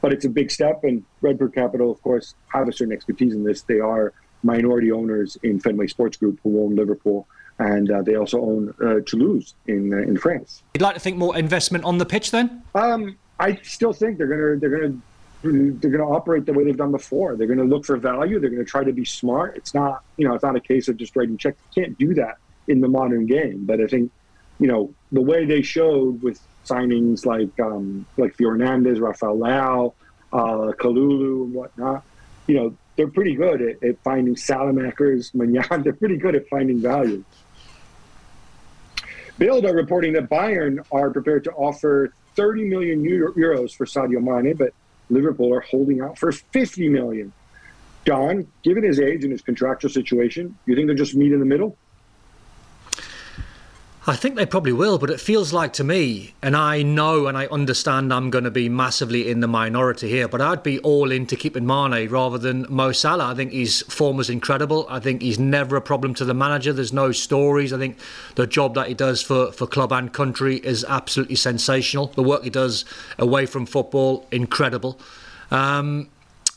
[0.00, 0.84] but it's a big step.
[0.84, 3.62] And Redbird Capital, of course, have a certain expertise in this.
[3.62, 7.26] They are minority owners in Fenway Sports Group, who own Liverpool,
[7.60, 10.62] and uh, they also own uh, Toulouse in uh, in France.
[10.74, 12.62] You'd like to think more investment on the pitch, then?
[12.74, 14.98] Um, I still think they're gonna they're gonna
[15.42, 17.34] they're going to operate the way they've done before.
[17.34, 18.38] They're going to look for value.
[18.38, 19.56] They're going to try to be smart.
[19.56, 21.56] It's not, you know, it's not a case of just writing checks.
[21.74, 22.36] You can't do that
[22.68, 23.64] in the modern game.
[23.64, 24.12] But I think,
[24.58, 29.94] you know, the way they showed with signings like um, like Theo Hernandez, Rafael Leao,
[30.30, 32.04] uh, Kalulu, and whatnot.
[32.46, 35.82] You know, they're pretty good at, at finding Saelemaekers, Maignan.
[35.84, 37.24] They're pretty good at finding value.
[39.40, 44.54] Bild are reporting that Bayern are prepared to offer 30 million euros for Sadio Mane,
[44.54, 44.74] but
[45.08, 47.32] Liverpool are holding out for 50 million.
[48.04, 51.46] Don, given his age and his contractual situation, you think they'll just meet in the
[51.46, 51.78] middle?
[54.06, 57.36] I think they probably will, but it feels like to me, and I know and
[57.36, 61.12] I understand I'm going to be massively in the minority here, but I'd be all
[61.12, 63.26] in to keeping Mane rather than Mo Salah.
[63.26, 64.86] I think his form is incredible.
[64.88, 66.72] I think he's never a problem to the manager.
[66.72, 67.74] There's no stories.
[67.74, 67.98] I think
[68.36, 72.06] the job that he does for, for club and country is absolutely sensational.
[72.06, 72.86] The work he does
[73.18, 74.98] away from football, incredible.
[75.50, 76.08] Um,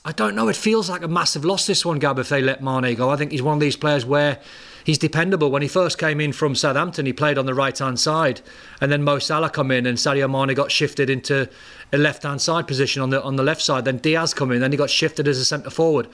[0.05, 0.47] I don't know.
[0.47, 3.09] It feels like a massive loss this one, Gab, if they let Mane go.
[3.09, 4.39] I think he's one of these players where
[4.83, 5.51] he's dependable.
[5.51, 8.41] When he first came in from Southampton, he played on the right hand side,
[8.81, 11.49] and then Mo Salah come in, and Sadio Mane got shifted into
[11.91, 13.85] a left hand side position on the on the left side.
[13.85, 16.07] Then Diaz come in, then he got shifted as a centre forward,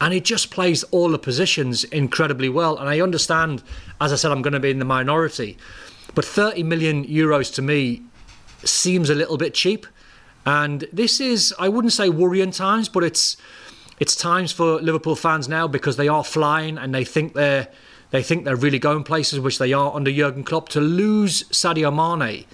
[0.00, 2.78] and he just plays all the positions incredibly well.
[2.78, 3.62] And I understand,
[4.00, 5.56] as I said, I'm going to be in the minority,
[6.14, 8.02] but 30 million euros to me
[8.64, 9.86] seems a little bit cheap.
[10.44, 13.36] And this is, I wouldn't say worrying times, but it's
[13.98, 17.68] it's times for Liverpool fans now because they are flying and they think they're
[18.10, 20.68] they think they're really going places, which they are under Jurgen Klopp.
[20.70, 22.44] To lose Sadio Mane,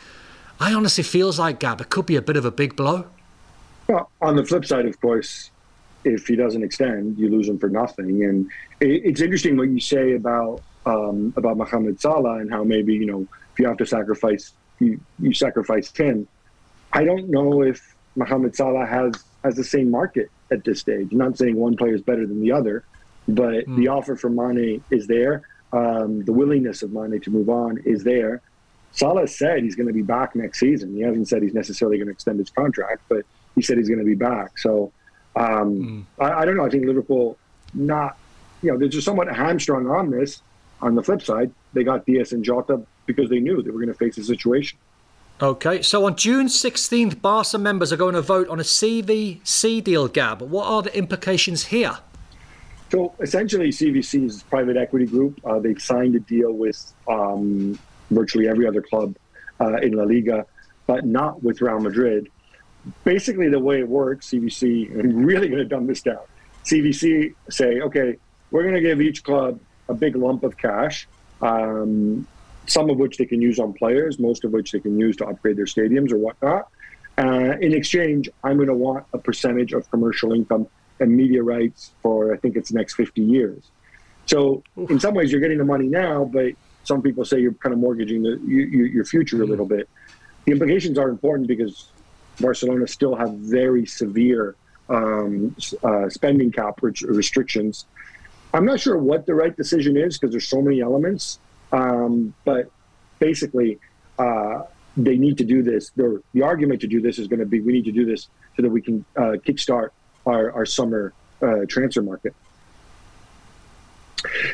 [0.58, 1.80] I honestly feels like Gab.
[1.80, 3.06] It could be a bit of a big blow.
[3.88, 5.50] Well, on the flip side, of course,
[6.04, 8.24] if he doesn't extend, you lose him for nothing.
[8.24, 13.06] And it's interesting what you say about um, about Mohamed Salah and how maybe you
[13.06, 16.26] know if you have to sacrifice, you you sacrifice him.
[16.92, 19.12] I don't know if Mohamed Salah has
[19.44, 21.12] has the same market at this stage.
[21.12, 22.84] I'm not saying one player is better than the other,
[23.28, 23.76] but mm.
[23.76, 25.42] the offer for Mane is there.
[25.72, 28.42] Um, the willingness of Mane to move on is there.
[28.92, 30.94] Salah said he's going to be back next season.
[30.94, 34.00] He hasn't said he's necessarily going to extend his contract, but he said he's going
[34.00, 34.58] to be back.
[34.58, 34.92] So
[35.34, 36.04] um, mm.
[36.18, 36.66] I, I, don't know.
[36.66, 37.38] I think Liverpool
[37.72, 38.18] not,
[38.62, 40.42] you know, they're just somewhat hamstrung on this.
[40.82, 43.92] On the flip side, they got Diaz and Jota because they knew they were going
[43.92, 44.78] to face a situation.
[45.40, 50.08] Okay, so on June 16th, Barca members are going to vote on a CVC deal,
[50.08, 50.42] Gab.
[50.42, 51.98] What are the implications here?
[52.92, 55.40] So essentially, CVC is a private equity group.
[55.46, 57.78] Uh, they've signed a deal with um,
[58.10, 59.16] virtually every other club
[59.58, 60.44] uh, in La Liga,
[60.86, 62.28] but not with Real Madrid.
[63.02, 66.20] Basically, the way it works, CVC, I'm really going to dumb this down.
[66.66, 68.18] CVC say, okay,
[68.50, 71.08] we're going to give each club a big lump of cash,
[71.40, 72.26] um,
[72.66, 75.26] some of which they can use on players, most of which they can use to
[75.26, 76.68] upgrade their stadiums or whatnot.
[77.16, 80.66] Uh, in exchange, I'm going to want a percentage of commercial income
[81.02, 83.70] and media rights for I think it's the next 50 years.
[84.26, 86.52] So in some ways, you're getting the money now, but
[86.84, 89.88] some people say you're kind of mortgaging the, you, you, your future a little bit.
[90.44, 91.88] The implications are important because
[92.40, 94.56] Barcelona still have very severe
[94.88, 97.86] um, uh, spending cap restrictions.
[98.54, 101.38] I'm not sure what the right decision is because there's so many elements.
[101.72, 102.70] Um, but
[103.18, 103.78] basically,
[104.18, 104.62] uh,
[104.96, 105.90] they need to do this.
[105.90, 108.28] The, the argument to do this is going to be we need to do this
[108.56, 109.90] so that we can uh, kickstart
[110.26, 112.34] our, our summer uh, transfer market.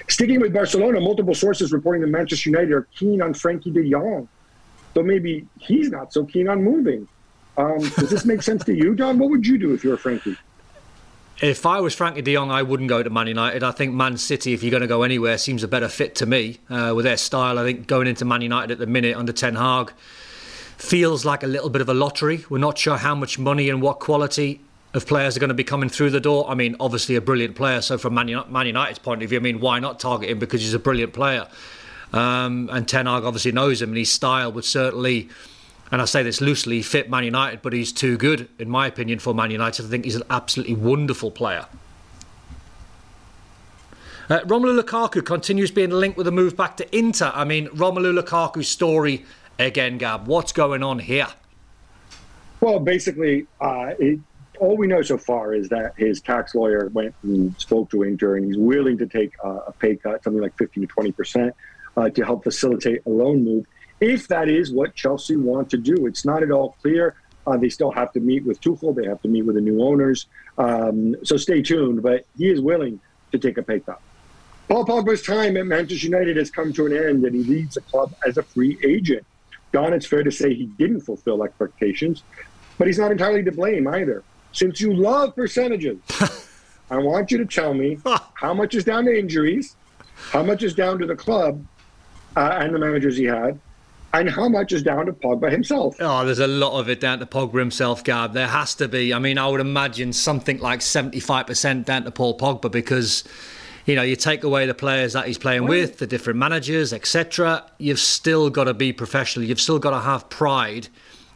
[0.09, 4.29] Sticking with Barcelona, multiple sources reporting that Manchester United are keen on Frenkie de Jong,
[4.95, 7.07] though maybe he's not so keen on moving.
[7.59, 9.19] Um, does this make sense to you, Don?
[9.19, 10.37] What would you do if you were Frankie?
[11.43, 13.63] If I was Frenkie de Jong, I wouldn't go to Man United.
[13.63, 16.27] I think Man City, if you're going to go anywhere, seems a better fit to
[16.27, 17.59] me uh, with their style.
[17.59, 19.93] I think going into Man United at the minute under Ten Hag
[20.79, 22.45] feels like a little bit of a lottery.
[22.49, 24.61] We're not sure how much money and what quality
[24.99, 26.45] of players are going to be coming through the door.
[26.51, 27.81] I mean, obviously a brilliant player.
[27.81, 30.75] So from Man, United's point of view, I mean, why not target him because he's
[30.75, 31.49] a brilliant player?
[32.13, 35.29] Um, and Ten Hag obviously knows him, and his style would certainly,
[35.91, 37.63] and I say this loosely, fit Man United.
[37.63, 39.87] But he's too good, in my opinion, for Man United.
[39.87, 41.67] I think he's an absolutely wonderful player.
[44.29, 47.33] Uh, Romelu Lukaku continues being linked with a move back to Inter.
[47.35, 49.25] I mean, Romelu Lukaku's story
[49.59, 50.27] again, Gab.
[50.27, 51.29] What's going on here?
[52.61, 54.19] Well, basically, uh, it,
[54.61, 58.37] all we know so far is that his tax lawyer went and spoke to Inter,
[58.37, 61.55] and he's willing to take uh, a pay cut, something like 15 to 20 percent,
[61.97, 63.67] uh, to help facilitate a loan move,
[64.01, 66.07] if that is what Chelsea want to do.
[66.07, 67.15] It's not at all clear.
[67.47, 68.95] Uh, they still have to meet with Tuchel.
[68.95, 70.27] They have to meet with the new owners.
[70.59, 72.03] Um, so stay tuned.
[72.03, 73.01] But he is willing
[73.33, 74.01] to take a pay cut.
[74.69, 77.81] Paul Pogba's time at Manchester United has come to an end, and he leaves the
[77.81, 79.25] club as a free agent.
[79.73, 82.23] Don, it's fair to say he didn't fulfill expectations,
[82.77, 84.23] but he's not entirely to blame either.
[84.53, 85.99] Since you love percentages,
[86.91, 87.99] I want you to tell me
[88.35, 89.77] how much is down to injuries,
[90.31, 91.65] how much is down to the club
[92.37, 93.61] uh, and the managers he had,
[94.15, 95.97] and how much is down to Pogba himself?
[96.01, 98.33] Oh, there's a lot of it down to Pogba himself, Gab.
[98.33, 99.13] There has to be.
[99.13, 103.25] I mean, I would imagine something like 75% down to Paul Pogba because
[103.89, 107.65] you know, you take away the players that he's playing with, the different managers, etc.
[107.79, 109.47] You've still got to be professional.
[109.47, 110.89] You've still got to have pride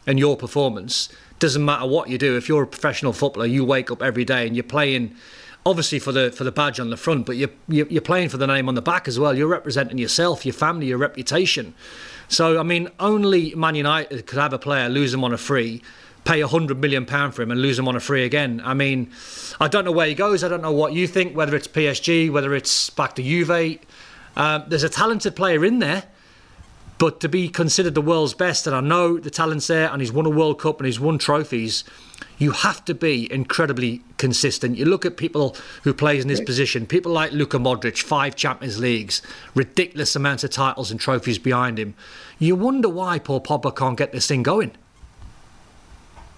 [0.05, 1.09] in your performance.
[1.43, 2.37] Doesn't matter what you do.
[2.37, 5.13] If you're a professional footballer, you wake up every day and you're playing,
[5.65, 8.47] obviously for the for the badge on the front, but you're you're playing for the
[8.47, 9.37] name on the back as well.
[9.37, 11.73] You're representing yourself, your family, your reputation.
[12.29, 15.81] So I mean, only Man United could have a player lose him on a free
[16.23, 18.61] pay a hundred million pound for him and lose him on a free again.
[18.63, 19.11] I mean,
[19.59, 20.45] I don't know where he goes.
[20.45, 21.35] I don't know what you think.
[21.35, 23.79] Whether it's PSG, whether it's back to Juve.
[24.37, 26.05] Um, there's a talented player in there,
[27.03, 30.13] but to be considered the world's best, and I know the talent's there, and he's
[30.13, 31.83] won a World Cup and he's won trophies.
[32.37, 34.77] You have to be incredibly consistent.
[34.77, 38.79] You look at people who plays in this position, people like Luka Modric, five Champions
[38.79, 39.21] Leagues,
[39.53, 41.93] ridiculous amounts of titles and trophies behind him.
[42.39, 44.71] You wonder why Paul Pogba can't get this thing going.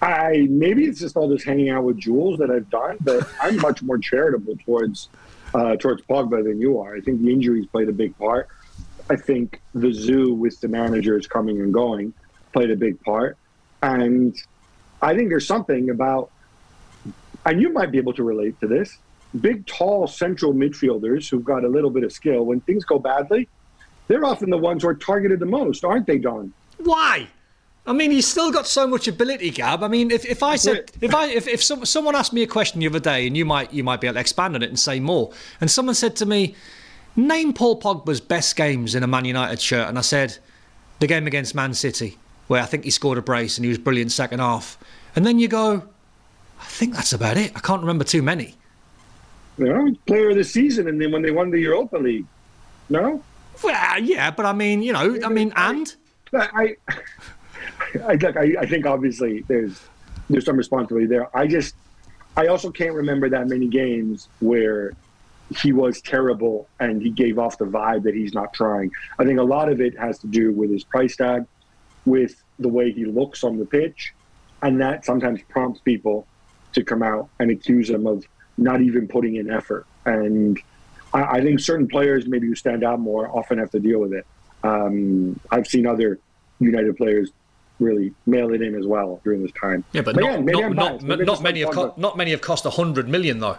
[0.02, 3.58] I maybe it's just all this hanging out with Juls that I've done, but I'm
[3.58, 5.10] much more charitable towards
[5.54, 6.96] uh, towards Pogba than you are.
[6.96, 8.48] I think the injuries played a big part.
[9.08, 12.12] I think the zoo with the managers coming and going
[12.52, 13.36] played a big part,
[13.82, 14.36] and
[15.02, 16.30] I think there's something about,
[17.44, 18.98] and you might be able to relate to this.
[19.40, 22.44] Big, tall central midfielders who've got a little bit of skill.
[22.44, 23.48] When things go badly,
[24.08, 26.52] they're often the ones who are targeted the most, aren't they, Don?
[26.78, 27.28] Why?
[27.86, 29.82] I mean, he's still got so much ability, Gab.
[29.82, 32.46] I mean, if, if I said if I if, if some, someone asked me a
[32.46, 34.68] question the other day, and you might you might be able to expand on it
[34.68, 36.56] and say more, and someone said to me,
[37.16, 40.38] "Name Paul Pogba's best games in a Man United shirt," and I said,
[41.00, 43.78] "The game against Man City, where I think he scored a brace and he was
[43.78, 44.78] brilliant second half,"
[45.14, 45.82] and then you go,
[46.60, 47.52] "I think that's about it.
[47.56, 48.54] I can't remember too many."
[49.58, 52.26] You know, player of the season, and then when they won the Europa League,
[52.90, 53.22] no.
[53.62, 55.94] Well, yeah, but I mean, you know, I mean, and
[56.34, 56.76] I.
[58.04, 59.80] I, I, I think obviously there's
[60.28, 61.34] there's some responsibility there.
[61.36, 61.74] I just
[62.36, 64.92] I also can't remember that many games where
[65.50, 68.90] he was terrible and he gave off the vibe that he's not trying.
[69.18, 71.46] I think a lot of it has to do with his price tag,
[72.04, 74.12] with the way he looks on the pitch,
[74.62, 76.26] and that sometimes prompts people
[76.72, 78.24] to come out and accuse him of
[78.56, 79.86] not even putting in effort.
[80.04, 80.60] And
[81.12, 84.12] I, I think certain players, maybe who stand out more, often have to deal with
[84.12, 84.26] it.
[84.64, 86.18] Um, I've seen other
[86.58, 87.30] United players
[87.78, 89.84] really mail it in as well during this time.
[89.92, 92.64] Yeah, but, but not, yeah, not, not, not many have co- not many have cost
[92.64, 93.58] a hundred million though.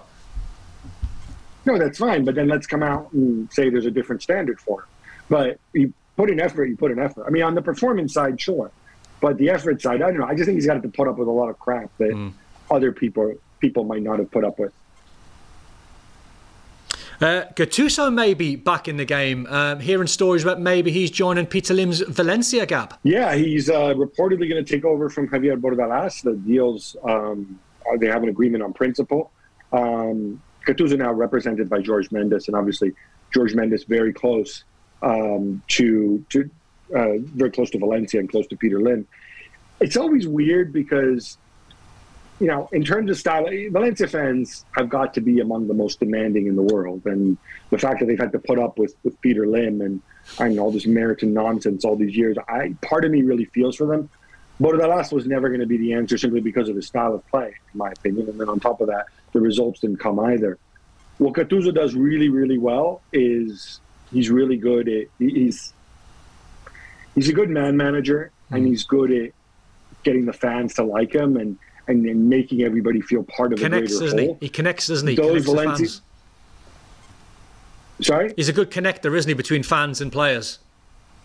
[1.68, 2.24] No, that's fine.
[2.24, 4.88] But then let's come out and say there's a different standard for it.
[5.30, 7.26] But you put in effort, you put in effort.
[7.28, 8.72] I mean, on the performance side, sure,
[9.20, 10.26] but the effort side, I don't know.
[10.26, 12.32] I just think he's got to put up with a lot of crap that mm.
[12.72, 14.72] other people people might not have put up with.
[17.20, 19.48] Uh, Gattuso may be back in the game.
[19.48, 22.96] Um, hearing stories about maybe he's joining Peter Lim's Valencia Gab.
[23.04, 26.22] Yeah, he's uh, reportedly going to take over from Javier Bordalas.
[26.22, 27.60] The deals, um,
[27.98, 29.32] they have an agreement on principle.
[29.74, 32.94] Um, Gattuso now represented by Jorge Mendes, and obviously
[33.34, 34.64] Jorge Mendes very close
[35.02, 36.50] um, to to
[36.96, 39.08] uh, very close to Valencia and close to Peter Lim.
[39.80, 41.38] It's always weird because,
[42.40, 46.00] you know, in terms of style, Valencia fans have got to be among the most
[46.00, 47.38] demanding in the world, and
[47.70, 50.02] the fact that they've had to put up with with Peter Lim and
[50.56, 53.88] know all this Meriton nonsense all these years, I part of me really feels for
[53.88, 54.10] them.
[54.60, 57.54] Bordalas was never going to be the answer simply because of his style of play,
[57.74, 58.28] in my opinion.
[58.28, 60.58] And then on top of that, the results didn't come either.
[61.18, 63.80] What Gattuso does really, really well is
[64.12, 65.74] he's really good at he's
[67.16, 68.68] he's a good man manager and mm.
[68.68, 69.32] he's good at
[70.04, 71.58] getting the fans to like him and
[71.90, 74.38] and, then making everybody feel part of connects, a greater doesn't whole.
[74.42, 74.48] He?
[74.48, 75.16] he connects, doesn't he?
[75.16, 76.02] Those Valencia,
[78.02, 80.60] Sorry, he's a good connector, isn't he, between fans and players?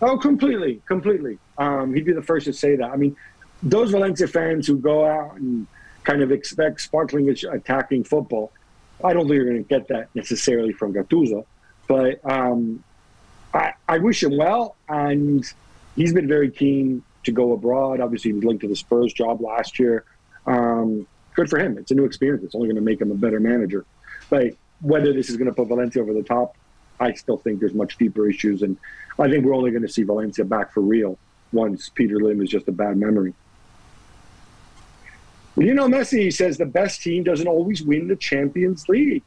[0.00, 1.38] Oh, completely, completely.
[1.59, 2.90] Um, he'd be the first to say that.
[2.90, 3.16] I mean,
[3.62, 5.66] those Valencia fans who go out and
[6.05, 8.53] kind of expect sparkling attacking football,
[9.05, 11.44] I don't think you're going to get that necessarily from Gattuso.
[11.88, 12.82] But um,
[13.53, 15.44] I, I wish him well, and
[15.96, 18.00] he's been very keen to go abroad.
[18.00, 20.05] Obviously, he was linked to the Spurs job last year.
[20.46, 21.78] Um, good for him.
[21.78, 22.44] It's a new experience.
[22.44, 23.84] It's only going to make him a better manager.
[24.30, 26.57] But whether this is going to put Valencia over the top,
[27.00, 28.76] I still think there's much deeper issues, and
[29.18, 31.18] I think we're only going to see Valencia back for real
[31.53, 33.34] once Peter Lim is just a bad memory.
[35.57, 39.22] You know, Messi says the best team doesn't always win the Champions League.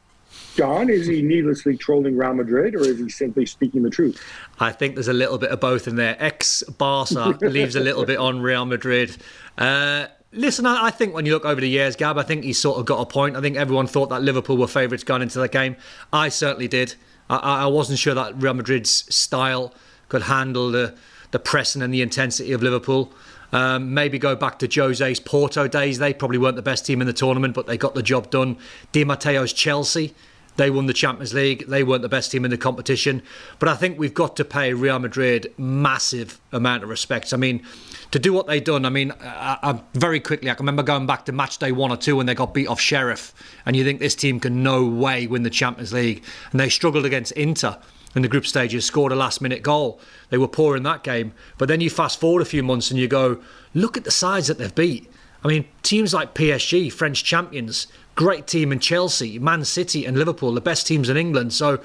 [0.56, 4.20] Don, is he needlessly trolling Real Madrid or is he simply speaking the truth?
[4.58, 6.16] I think there's a little bit of both in there.
[6.18, 9.16] Ex Barca leaves a little bit on Real Madrid.
[9.56, 12.60] Uh, listen, I, I, think when you look over the years, Gab, I think he's
[12.60, 13.36] sort of got a point.
[13.36, 15.76] I think everyone thought that Liverpool were favourites going into that game.
[16.12, 16.94] I certainly did.
[17.28, 19.74] I, I wasn't sure that Real Madrid's style
[20.08, 20.96] could handle the,
[21.32, 23.12] the pressing and the intensity of Liverpool.
[23.56, 25.98] Um, maybe go back to Jose's Porto days.
[25.98, 28.58] They probably weren't the best team in the tournament, but they got the job done.
[28.92, 30.14] Di Matteo's Chelsea.
[30.56, 31.66] They won the Champions League.
[31.66, 33.22] They weren't the best team in the competition.
[33.58, 37.32] But I think we've got to pay Real Madrid massive amount of respect.
[37.32, 37.62] I mean,
[38.10, 41.06] to do what they've done, I mean, I, I, very quickly, I can remember going
[41.06, 43.32] back to match day one or two when they got beat off Sheriff,
[43.64, 46.22] and you think this team can no way win the Champions League.
[46.50, 47.78] And they struggled against Inter
[48.16, 50.00] in the group stages, scored a last minute goal.
[50.30, 51.34] They were poor in that game.
[51.58, 53.40] But then you fast forward a few months and you go,
[53.74, 55.08] look at the sides that they've beat.
[55.44, 60.52] I mean, teams like PSG, French champions, great team in Chelsea, Man City, and Liverpool,
[60.52, 61.52] the best teams in England.
[61.52, 61.78] So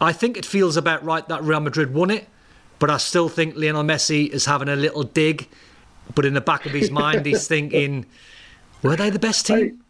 [0.00, 2.28] I think it feels about right that Real Madrid won it.
[2.78, 5.48] But I still think Lionel Messi is having a little dig.
[6.14, 8.06] But in the back of his mind, he's thinking,
[8.82, 9.82] were they the best team?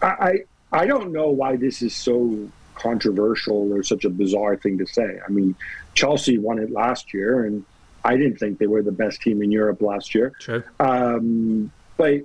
[0.00, 0.32] I, I,
[0.72, 5.20] I don't know why this is so controversial or such a bizarre thing to say.
[5.26, 5.54] I mean,
[5.94, 7.64] Chelsea won it last year, and
[8.04, 10.32] I didn't think they were the best team in Europe last year.
[10.38, 10.62] True.
[10.80, 12.22] Um, but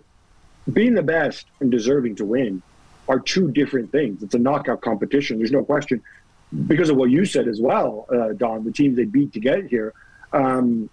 [0.71, 2.61] being the best and deserving to win
[3.07, 4.21] are two different things.
[4.21, 5.37] It's a knockout competition.
[5.37, 6.01] There's no question.
[6.67, 9.67] Because of what you said as well, uh, Don, the teams they beat to get
[9.67, 9.93] here,
[10.33, 10.89] um,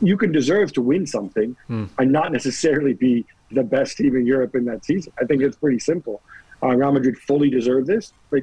[0.00, 1.88] you can deserve to win something mm.
[1.98, 5.12] and not necessarily be the best team in Europe in that season.
[5.20, 6.22] I think it's pretty simple.
[6.62, 8.42] Uh, Real Madrid fully deserve this, but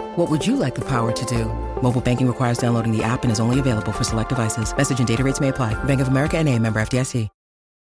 [0.17, 1.45] What would you like the power to do?
[1.81, 4.75] Mobile banking requires downloading the app and is only available for select devices.
[4.75, 5.73] Message and data rates may apply.
[5.85, 7.29] Bank of America and a member FDIC.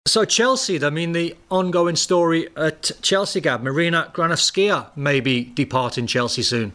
[0.08, 6.08] So Chelsea, I mean, the ongoing story at Chelsea, Gab, Marina Granovskaya may be departing
[6.08, 6.72] Chelsea soon.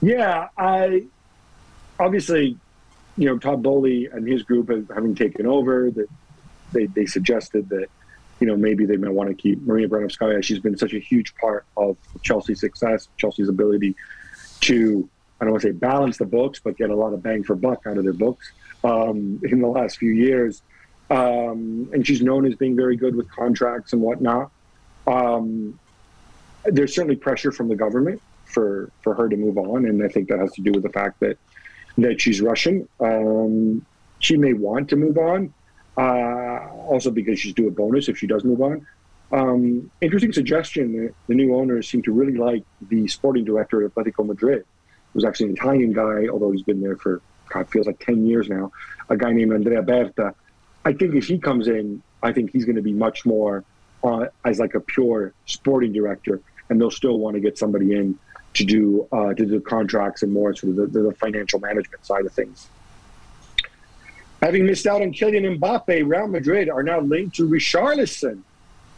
[0.00, 1.04] Yeah, I
[2.00, 2.58] obviously,
[3.16, 6.08] you know, Todd Boehly and his group having taken over, that
[6.72, 7.86] they, they suggested that,
[8.40, 10.42] you know, maybe they might want to keep Marina Granovskaya.
[10.42, 13.94] She's been such a huge part of Chelsea's success, Chelsea's ability
[14.62, 15.08] to
[15.40, 17.56] I don't want to say balance the books, but get a lot of bang for
[17.56, 18.52] buck out of their books
[18.84, 20.62] um, in the last few years.
[21.10, 24.52] Um, and she's known as being very good with contracts and whatnot.
[25.06, 25.78] Um,
[26.64, 30.28] there's certainly pressure from the government for for her to move on, and I think
[30.28, 31.38] that has to do with the fact that
[31.98, 32.88] that she's Russian.
[33.00, 33.84] Um,
[34.20, 35.52] she may want to move on,
[35.96, 38.86] uh, also because she's due a bonus if she does move on.
[39.32, 41.14] Um, interesting suggestion.
[41.26, 44.64] The new owners seem to really like the sporting director at Atletico Madrid.
[45.14, 48.48] Was actually an Italian guy, although he's been there for God feels like ten years
[48.48, 48.72] now.
[49.10, 50.34] A guy named Andrea Berta.
[50.84, 53.64] I think if he comes in, I think he's going to be much more
[54.02, 58.18] uh, as like a pure sporting director, and they'll still want to get somebody in
[58.54, 62.26] to do uh, to do contracts and more sort of the, the financial management side
[62.26, 62.68] of things.
[64.42, 68.42] Having missed out on Kylian Mbappe, Real Madrid are now linked to Richarlison.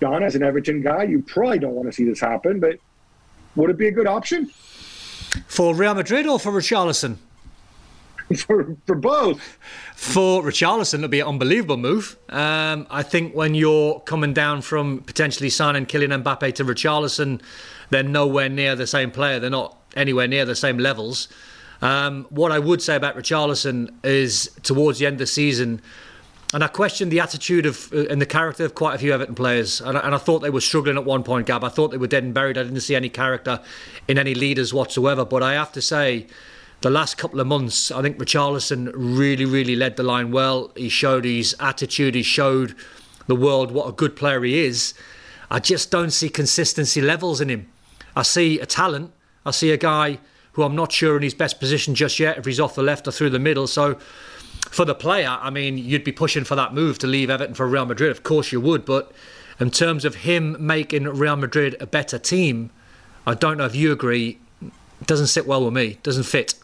[0.01, 2.79] Don, as an Everton guy, you probably don't want to see this happen, but
[3.57, 4.47] would it be a good option?
[5.47, 7.17] For Real Madrid or for Richarlison?
[8.39, 9.59] for, for both.
[9.95, 12.17] For Richarlison, it'll be an unbelievable move.
[12.29, 17.41] Um, I think when you're coming down from potentially signing Kylian Mbappe to Richarlison,
[17.91, 19.39] they're nowhere near the same player.
[19.39, 21.29] They're not anywhere near the same levels.
[21.83, 25.83] Um, what I would say about Richarlison is towards the end of the season,
[26.55, 29.35] and I questioned the attitude of uh, and the character of quite a few Everton
[29.35, 31.49] players, and I, and I, thought they were struggling at one point.
[31.49, 32.57] Gab, I thought they were dead and buried.
[32.57, 33.61] I didn't see any character
[34.07, 35.25] in any leaders whatsoever.
[35.25, 36.29] But I have to say,
[36.81, 40.71] the last couple of months, I think Richarlison really, really led the line well.
[40.77, 42.15] He showed his attitude.
[42.15, 42.77] He showed
[43.27, 44.95] the world what a good player he is.
[45.51, 47.69] I just don't see consistency levels in him.
[48.15, 49.11] I see a talent.
[49.45, 50.21] I see a guy
[50.53, 53.09] who I'm not sure in his best position just yet, if he's off the left
[53.09, 53.67] or through the middle.
[53.67, 53.99] So
[54.71, 57.67] for the player, I mean, you'd be pushing for that move to leave Everton for
[57.67, 58.11] Real Madrid.
[58.11, 58.85] Of course you would.
[58.85, 59.13] But
[59.61, 62.71] in terms of him making Real Madrid a better team,
[63.27, 64.39] I don't know if you agree.
[64.63, 65.87] It doesn't sit well with me.
[65.89, 66.55] It doesn't fit.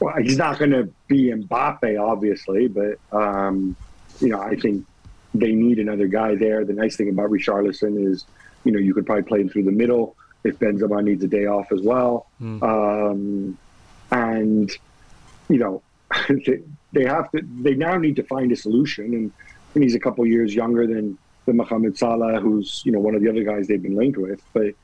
[0.00, 3.76] Well, he's not going to be Mbappe, obviously, but um,
[4.20, 4.84] you know, I think
[5.34, 6.64] they need another guy there.
[6.64, 8.24] The nice thing about Richarlison is,
[8.64, 11.46] you know, you could probably play him through the middle if Benzema needs a day
[11.46, 12.26] off as well.
[12.40, 12.62] Mm.
[12.62, 13.58] Um,
[14.10, 14.70] and,
[15.48, 15.82] you know,
[16.94, 19.06] they, have to, they now need to find a solution.
[19.14, 19.32] And,
[19.74, 23.22] and he's a couple years younger than, than Mohamed Salah, who's, you know, one of
[23.22, 24.40] the other guys they've been linked with.
[24.52, 24.74] But,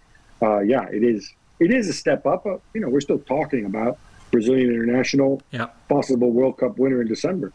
[0.42, 2.44] uh, yeah, it is, it is a step up.
[2.44, 3.98] But, you know, we're still talking about
[4.30, 5.66] Brazilian international, yeah.
[5.88, 7.52] possible World Cup winner in December.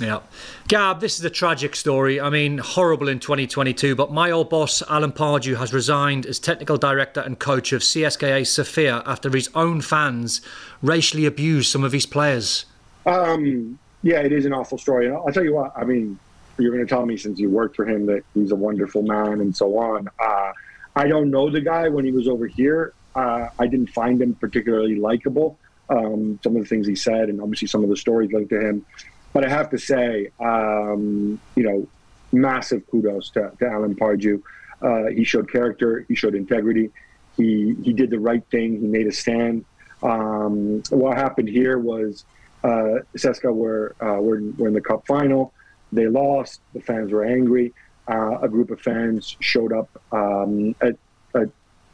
[0.00, 0.20] Yeah.
[0.66, 2.20] Gab, this is a tragic story.
[2.20, 6.76] I mean, horrible in 2022, but my old boss, Alan Pardew, has resigned as technical
[6.76, 10.40] director and coach of CSKA Sofia after his own fans
[10.82, 12.66] racially abused some of his players.
[13.06, 15.06] Um, yeah, it is an awful story.
[15.06, 16.18] And I'll tell you what, I mean,
[16.58, 19.40] you're going to tell me since you worked for him that he's a wonderful man
[19.40, 20.08] and so on.
[20.20, 20.52] Uh,
[20.94, 22.92] I don't know the guy when he was over here.
[23.16, 25.58] Uh, I didn't find him particularly likable.
[25.88, 28.60] Um, some of the things he said, and obviously some of the stories linked to
[28.60, 28.84] him.
[29.32, 31.88] But I have to say, um, you know,
[32.30, 34.42] massive kudos to, to Alan Pardew.
[34.82, 36.90] Uh, he showed character, he showed integrity,
[37.38, 39.64] he he did the right thing, he made a stand.
[40.02, 42.24] Um, what happened here was
[42.64, 45.52] uh, CSKA were, uh, were, were in the cup final.
[45.92, 46.60] They lost.
[46.72, 47.72] The fans were angry.
[48.08, 50.96] Uh, a group of fans showed up um, at,
[51.34, 51.48] at,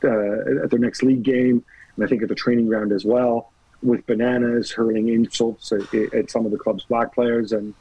[0.05, 1.65] uh, at their next league game,
[1.97, 3.53] and I think at the training ground as well
[3.83, 7.75] with bananas, hurling insults at, at, some of the club's black players, and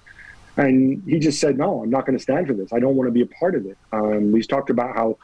[0.58, 2.72] and he just said, "No, I'm not going to stand for this.
[2.74, 5.18] I don't want to be a part of it." Um, he's talked about how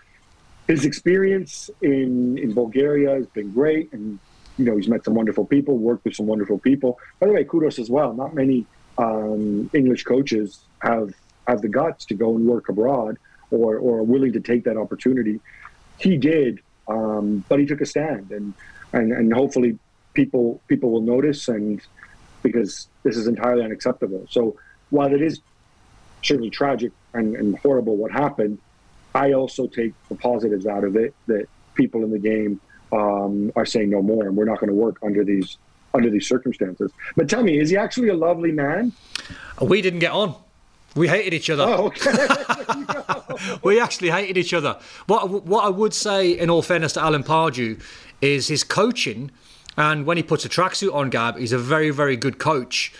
[0.67, 4.19] his experience in in Bulgaria has been great, and
[4.57, 6.97] you know he's met some wonderful people, worked with some wonderful people.
[7.19, 8.13] By the way, kudos as well.
[8.13, 8.65] Not many
[8.97, 11.13] um, English coaches have
[11.47, 13.17] have the guts to go and work abroad
[13.51, 15.39] or or are willing to take that opportunity.
[15.99, 18.53] He did, um, but he took a stand, and
[18.93, 19.77] and and hopefully
[20.13, 21.81] people people will notice, and
[22.43, 24.25] because this is entirely unacceptable.
[24.29, 24.55] So
[24.89, 25.41] while it is
[26.23, 28.59] certainly tragic and, and horrible what happened,
[29.13, 32.59] I also take the positives out of it that people in the game
[32.95, 35.57] um, are saying no more, and we're not going to work under these
[35.93, 36.91] under these circumstances.
[37.15, 38.91] But tell me, is he actually a lovely man?
[39.61, 40.35] We didn't get on.
[40.95, 41.63] We hated each other.
[41.63, 43.57] Oh, okay.
[43.63, 44.79] we actually hated each other.
[45.07, 47.81] What what I would say, in all fairness to Alan Pardew,
[48.21, 49.31] is his coaching
[49.77, 52.93] and when he puts a tracksuit on, Gab, he's a very, very good coach.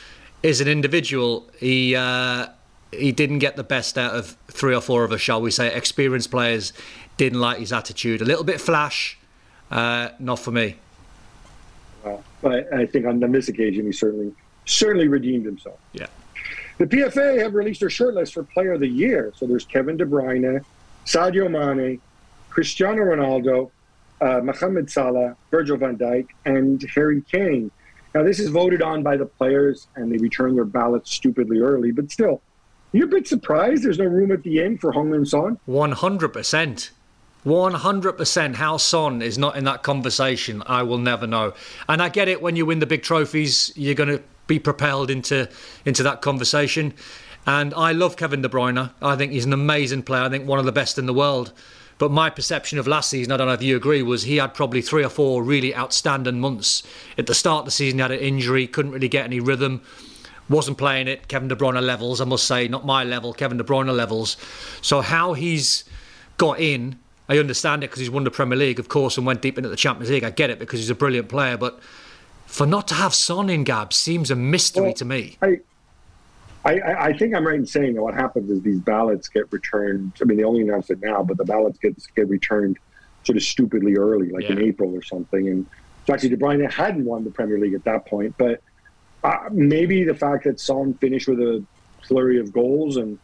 [0.43, 2.47] As an individual, he uh,
[2.91, 5.73] he didn't get the best out of three or four of us, shall we say.
[5.73, 6.73] Experienced players
[7.17, 8.21] didn't like his attitude.
[8.21, 9.17] A little bit flash,
[9.75, 10.75] uh, not for me.
[12.03, 14.33] Well, but I think on this occasion, he certainly
[14.65, 15.79] certainly redeemed himself.
[15.93, 16.07] Yeah.
[16.77, 19.33] The PFA have released their shortlist for Player of the Year.
[19.35, 20.63] So there's Kevin De Bruyne,
[21.05, 22.01] Sadio Mane,
[22.49, 23.69] Cristiano Ronaldo,
[24.21, 27.69] uh, Mohamed Salah, Virgil van Dijk, and Harry Kane.
[28.13, 31.91] Now, this is voted on by the players, and they return their ballots stupidly early,
[31.91, 32.41] but still,
[32.93, 35.59] you're a bit surprised there's no room at the end for Heung-min Son?
[35.67, 36.89] 100%.
[37.45, 41.53] 100% how Son is not in that conversation, I will never know.
[41.87, 45.09] And I get it when you win the big trophies, you're going to be propelled
[45.09, 45.49] into
[45.85, 46.93] into that conversation.
[47.47, 48.91] And I love Kevin De Bruyne.
[49.01, 50.23] I think he's an amazing player.
[50.23, 51.53] I think one of the best in the world.
[51.97, 54.53] But my perception of last season, I don't know if you agree, was he had
[54.53, 56.83] probably three or four really outstanding months.
[57.17, 59.81] At the start of the season, he had an injury, couldn't really get any rhythm,
[60.49, 63.63] wasn't playing at Kevin De Bruyne levels, I must say, not my level, Kevin De
[63.63, 64.35] Bruyne levels.
[64.81, 65.85] So how he's
[66.37, 69.41] got in, I understand it because he's won the Premier League, of course, and went
[69.41, 70.23] deep into the Champions League.
[70.23, 71.79] I get it because he's a brilliant player, but
[72.45, 75.37] for not to have Son in Gab seems a mystery well, to me.
[75.41, 75.59] I,
[76.63, 80.13] I, I, think I'm right in saying that what happens is these ballots get returned.
[80.21, 82.77] I mean, they only announced it now, but the ballots get get returned
[83.23, 85.47] sort of stupidly early, like in April or something.
[85.47, 85.65] And
[86.05, 88.61] so actually, De Bruyne hadn't won the Premier League at that point, but
[89.23, 91.63] uh, maybe the fact that Son finished with a
[92.07, 93.17] flurry of goals and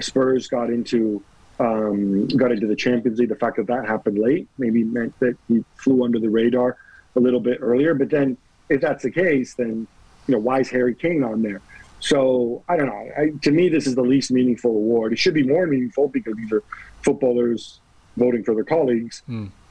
[0.00, 1.22] Spurs got into
[1.58, 5.36] um, got into the Champions League, the fact that that happened late maybe meant that
[5.48, 6.76] he flew under the radar
[7.14, 7.94] a little bit earlier.
[7.94, 8.36] But then,
[8.68, 9.86] if that's the case, then
[10.26, 11.60] you know why is Harry Kane on there?
[12.00, 13.10] So I don't know.
[13.16, 15.12] I, to me, this is the least meaningful award.
[15.12, 16.62] It should be more meaningful because these are
[17.02, 17.80] footballers
[18.16, 19.22] voting for their colleagues.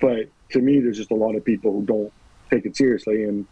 [0.02, 2.14] But to me, there's just a lot of people who don't
[2.50, 3.46] take it seriously, and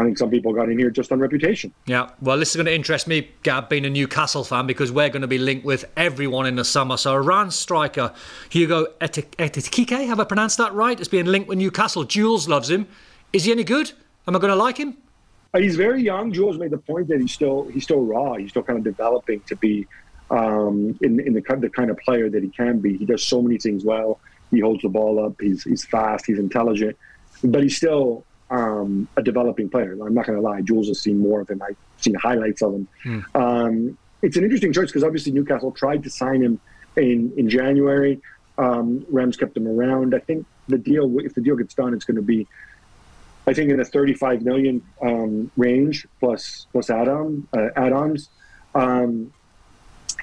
[0.00, 1.72] I think some people got in here just on reputation.
[1.86, 5.10] Yeah, well, this is going to interest me, Gab, being a Newcastle fan, because we're
[5.10, 6.96] going to be linked with everyone in the summer.
[6.96, 8.12] So, Iran striker
[8.48, 10.98] Hugo Etik- Etikike, have I pronounced that right?
[10.98, 12.04] Is being linked with Newcastle.
[12.04, 12.86] Juls loves him.
[13.32, 13.92] Is he any good?
[14.26, 14.96] Am I going to like him?
[15.52, 16.32] Uh, He's very young.
[16.32, 18.34] Juls made the point that he's still he's still raw.
[18.34, 19.86] He's still kind of developing to be
[20.30, 22.96] um, in in the kind the kind of player that he can be.
[22.96, 24.20] He does so many things well.
[24.50, 25.34] He holds the ball up.
[25.40, 26.26] He's he's fast.
[26.26, 26.96] He's intelligent,
[27.42, 29.92] but he's still um, a developing player.
[29.92, 30.60] I'm not going to lie.
[30.60, 31.62] Juls has seen more of him.
[31.62, 32.88] I've seen highlights of him.
[33.34, 36.60] Um, it's an interesting choice because obviously Newcastle tried to sign him
[36.96, 38.20] in in January.
[38.58, 40.14] Um, Reims kept him around.
[40.14, 42.46] I think the deal, if the deal gets done, it's going to be
[43.46, 48.28] I think in the 35 million um, range plus plus add-on uh, add-ons.
[48.74, 49.32] Um,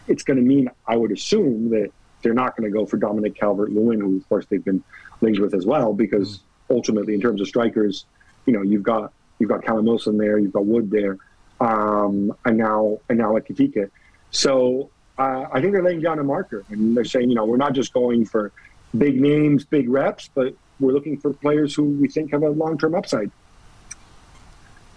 [0.08, 3.36] it's going to mean I would assume that they're not going to go for Dominic
[3.36, 4.84] Calvert-Lewin, who of course they've been
[5.22, 8.06] linked with as well, because ultimately in terms of strikers,
[8.48, 11.18] you know you've got you've got Callum Wilson there, you've got Wood there,
[11.60, 13.92] um, and now and now Ekitike.
[14.32, 14.90] So
[15.20, 17.74] uh, I think they're laying down a marker, and they're saying you know we're not
[17.74, 18.52] just going for
[18.98, 22.96] big names, big reps, but we're looking for players who we think have a long-term
[22.96, 23.32] upside.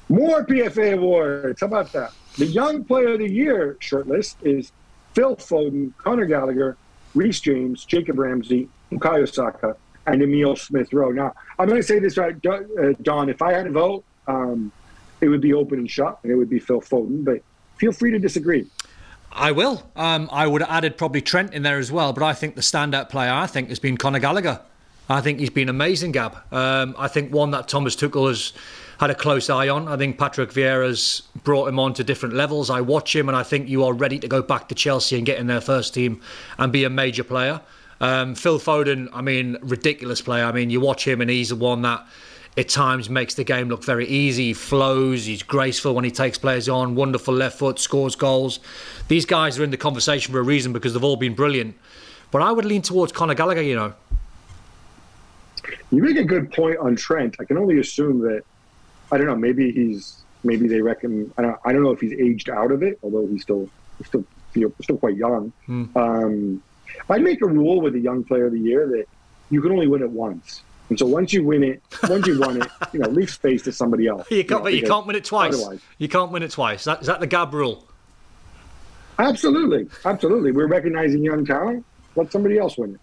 [0.08, 1.60] More PFA awards.
[1.60, 2.12] How about that?
[2.36, 4.72] The Young Player of the Year shortlist is
[5.14, 6.76] Phil Foden, Conor Gallagher,
[7.14, 9.76] Reece James, Jacob Ramsey, Bukayo Saka,
[10.06, 11.10] and Emil Smith Rowe.
[11.10, 13.28] Now, I'm going to say this right, uh, Don.
[13.28, 14.72] If I had to vote, um,
[15.20, 17.24] it would be open and shut, and it would be Phil Foden.
[17.24, 17.42] But
[17.76, 18.66] feel free to disagree.
[19.32, 19.88] I will.
[19.94, 22.62] Um, I would have added probably Trent in there as well, but I think the
[22.62, 24.60] standout player I think has been Conor Gallagher.
[25.08, 26.36] I think he's been amazing, Gab.
[26.52, 28.52] Um, I think one that Thomas Tuchel has
[28.98, 29.88] had a close eye on.
[29.88, 32.70] I think Patrick Vieira's brought him on to different levels.
[32.70, 35.26] I watch him, and I think you are ready to go back to Chelsea and
[35.26, 36.20] get in their first team
[36.58, 37.60] and be a major player.
[38.00, 40.44] Um, Phil Foden, I mean, ridiculous player.
[40.44, 42.06] I mean, you watch him, and he's the one that
[42.56, 44.48] at times makes the game look very easy.
[44.48, 48.60] He flows, he's graceful when he takes players on, wonderful left foot, scores goals.
[49.08, 51.76] These guys are in the conversation for a reason because they've all been brilliant.
[52.30, 53.94] But I would lean towards Conor Gallagher, you know.
[55.90, 57.36] You make a good point on Trent.
[57.40, 58.42] I can only assume that
[59.12, 59.36] I don't know.
[59.36, 61.32] Maybe he's maybe they reckon.
[61.36, 61.58] I don't.
[61.64, 64.24] I don't know if he's aged out of it, although he's still he's still
[64.80, 65.52] still quite young.
[65.96, 66.62] Um,
[67.08, 69.06] I'd make a rule with a young player of the year that
[69.50, 70.62] you can only win it once.
[70.88, 73.72] And so once you win it, once you won it, you know, leave space to
[73.72, 74.28] somebody else.
[74.30, 75.54] You can't, know, but you can't win it twice.
[75.54, 76.84] otherwise- You can't win it twice.
[76.84, 77.86] That, is that the Gab rule?
[79.18, 80.50] Absolutely, absolutely.
[80.52, 81.84] We're recognizing young talent.
[82.16, 83.00] Let somebody else win it.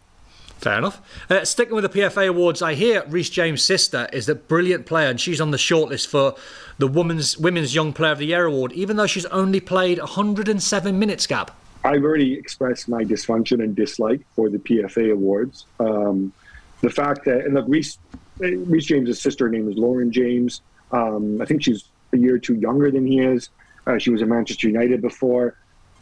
[0.58, 1.00] Fair enough.
[1.30, 5.08] Uh, sticking with the PFA awards, I hear Reece James' sister is a brilliant player,
[5.10, 6.34] and she's on the shortlist for
[6.80, 10.98] the Women's Women's Young Player of the Year award, even though she's only played 107
[10.98, 11.28] minutes.
[11.28, 11.52] Gab.
[11.88, 15.66] I've already expressed my dysfunction and dislike for the PFA awards.
[15.80, 16.34] Um,
[16.82, 17.98] the fact that, and look, Reece,
[18.40, 20.62] Reece James' sister name is Lauren James.
[20.92, 23.50] Um, I think she's a year or two younger than he is.
[23.86, 25.56] Uh, she was at Manchester United before.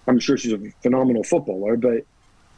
[0.07, 2.03] I'm sure she's a phenomenal footballer, but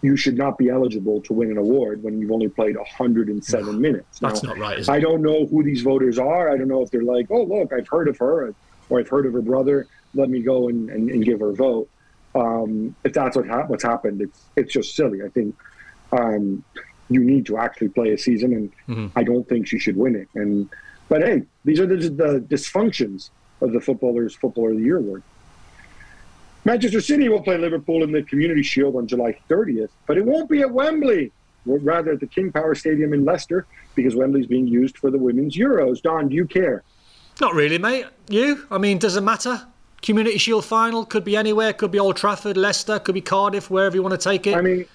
[0.01, 4.19] you should not be eligible to win an award when you've only played 107 minutes.
[4.19, 4.89] That's Now, not right?
[4.89, 6.49] I don't know who these voters are.
[6.49, 8.53] I don't know if they're like, oh, look, I've heard of her,
[8.89, 9.87] or I've heard of her brother.
[10.13, 11.89] Let me go and, and, and give her a vote.
[12.37, 15.23] Um, if that's what ha- what's happened, it's it's just silly.
[15.23, 15.55] I think
[16.11, 16.63] um,
[17.09, 19.17] you need to actually play a season, and Mm-hmm.
[19.19, 20.27] I don't think she should win it.
[20.35, 20.69] And
[21.09, 23.29] but hey, these are the, the dysfunctions
[23.61, 25.23] of the footballers footballer of the year award.
[26.65, 30.49] Manchester City will play Liverpool in the Community Shield on July 30th, but it won't
[30.49, 31.31] be at Wembley.
[31.65, 33.65] Rather, at the King Power Stadium in Leicester,
[33.95, 36.01] because Wembley's being used for the Women's Euros.
[36.01, 36.81] Don, do you care?
[37.41, 38.05] Not really, mate.
[38.29, 38.65] You?
[38.71, 39.61] I mean, does it matter?
[40.01, 41.73] Community Shield final could be anywhere.
[41.73, 44.55] Could be Old Trafford, Leicester, could be Cardiff, wherever you want to take it.
[44.55, 44.85] I mean,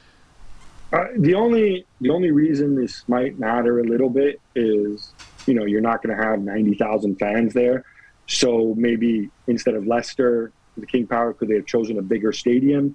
[0.92, 5.12] uh, the only the only reason this might matter a little bit is
[5.46, 7.84] you know you're not going to have ninety thousand fans there,
[8.26, 12.94] so maybe instead of Leicester, the King Power, could they have chosen a bigger stadium?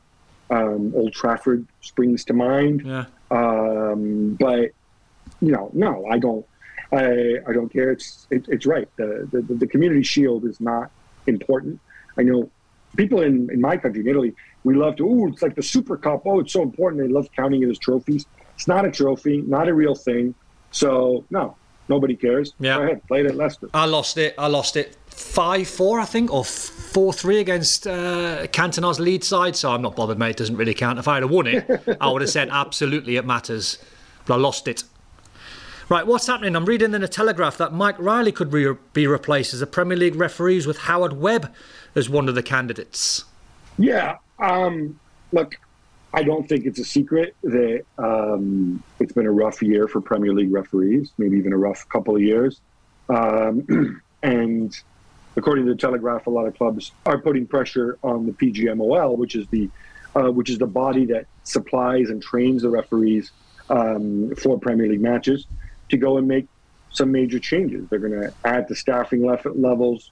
[0.49, 3.05] Um, Old Trafford springs to mind, yeah.
[3.31, 4.71] um, but
[5.41, 6.45] you know, no, I don't.
[6.89, 7.91] I, I don't care.
[7.91, 8.87] It's it, it's right.
[8.95, 10.89] The, the the Community Shield is not
[11.25, 11.81] important.
[12.17, 12.49] I know
[12.95, 15.97] people in, in my country, in Italy, we love to, oh, it's like the Super
[15.97, 16.23] Cup.
[16.25, 17.01] Oh, it's so important.
[17.01, 18.25] They love counting it as trophies.
[18.55, 20.33] It's not a trophy, not a real thing.
[20.71, 21.55] So, no,
[21.87, 22.53] nobody cares.
[22.59, 22.77] Yeah.
[22.77, 23.69] Go ahead, play it at Leicester.
[23.73, 24.35] I lost it.
[24.37, 29.55] I lost it 5 4, I think, or 4 3 against uh, Cantona's Leeds side.
[29.55, 30.31] So I'm not bothered, mate.
[30.31, 30.99] It doesn't really count.
[30.99, 33.77] If I had won it, I would have said absolutely it matters.
[34.25, 34.83] But I lost it.
[35.89, 36.53] Right, what's happening?
[36.53, 39.95] I'm reading in the Telegraph that Mike Riley could re- be replaced as a Premier
[39.95, 41.53] League referees with Howard Webb
[41.97, 43.25] as one of the candidates.
[43.77, 44.17] Yeah.
[44.39, 44.99] Um,
[45.31, 45.55] look,
[46.13, 50.33] I don't think it's a secret that um, it's been a rough year for Premier
[50.33, 52.61] League referees, maybe even a rough couple of years.
[53.09, 54.79] Um, and
[55.35, 59.35] according to the Telegraph, a lot of clubs are putting pressure on the PGMOL, which
[59.35, 59.69] is the
[60.15, 63.31] uh, which is the body that supplies and trains the referees
[63.69, 65.45] um, for Premier League matches,
[65.89, 66.47] to go and make
[66.89, 67.87] some major changes.
[67.89, 70.11] They're going to add the staffing levels.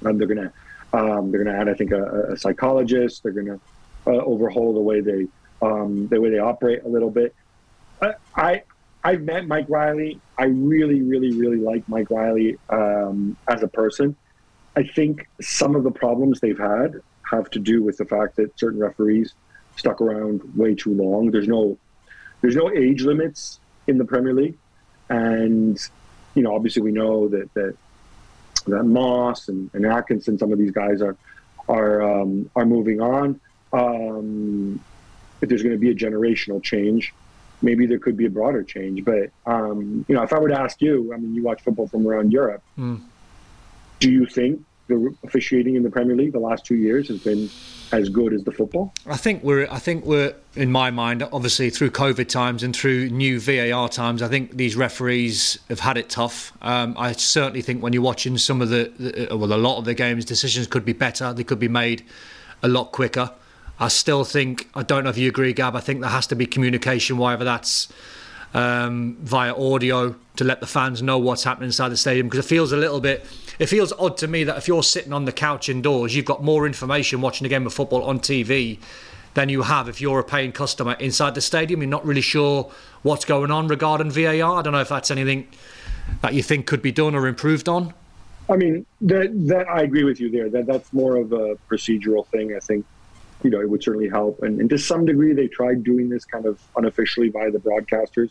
[0.00, 0.52] and they're going to
[0.92, 3.22] um, they're going to add, I think, a, a psychologist.
[3.22, 3.60] They're going to
[4.06, 5.26] uh, overhaul the way they
[5.60, 7.34] um, the way they operate a little bit.
[8.00, 8.62] Uh, I
[9.04, 10.20] I've met Mike Riley.
[10.38, 14.16] I really, really, really like Mike Riley um, as a person.
[14.76, 18.58] I think some of the problems they've had have to do with the fact that
[18.58, 19.34] certain referees
[19.76, 21.30] stuck around way too long.
[21.30, 21.78] There's no
[22.40, 24.56] there's no age limits in the Premier League,
[25.08, 25.78] and
[26.34, 27.76] you know obviously we know that that
[28.70, 31.16] that Moss and, and Atkinson, some of these guys are
[31.68, 33.40] are um, are moving on.
[33.72, 34.80] Um,
[35.40, 37.14] if there's going to be a generational change,
[37.62, 39.04] maybe there could be a broader change.
[39.04, 41.88] But um, you know, if I were to ask you, I mean, you watch football
[41.88, 42.62] from around Europe.
[42.78, 43.02] Mm.
[44.00, 47.48] Do you think the officiating in the Premier League the last two years has been
[47.92, 48.92] as good as the football?
[49.06, 49.68] I think we're.
[49.70, 54.22] I think we're in my mind, obviously through COVID times and through new VAR times.
[54.22, 56.52] I think these referees have had it tough.
[56.62, 59.84] Um, I certainly think when you're watching some of the, the, well, a lot of
[59.84, 61.32] the games, decisions could be better.
[61.32, 62.04] They could be made
[62.62, 63.30] a lot quicker.
[63.78, 64.68] I still think.
[64.74, 65.76] I don't know if you agree, Gab.
[65.76, 67.88] I think there has to be communication, whether that's
[68.54, 72.48] um, via audio to let the fans know what's happening inside the stadium because it
[72.48, 73.24] feels a little bit
[73.58, 76.42] it feels odd to me that if you're sitting on the couch indoors you've got
[76.42, 78.78] more information watching a game of football on TV
[79.34, 81.80] than you have if you're a paying customer inside the stadium.
[81.80, 82.70] You're not really sure
[83.02, 85.48] what's going on regarding VAR I don't know if that's anything
[86.22, 87.94] that you think could be done or improved on.
[88.48, 90.48] I mean that that I agree with you there.
[90.48, 92.56] That that's more of a procedural thing.
[92.56, 92.86] I think
[93.42, 94.42] you know, it would certainly help.
[94.42, 98.30] And, and to some degree, they tried doing this kind of unofficially by the broadcasters.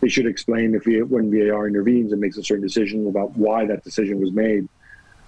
[0.00, 3.66] They should explain if we, when VAR intervenes and makes a certain decision about why
[3.66, 4.68] that decision was made.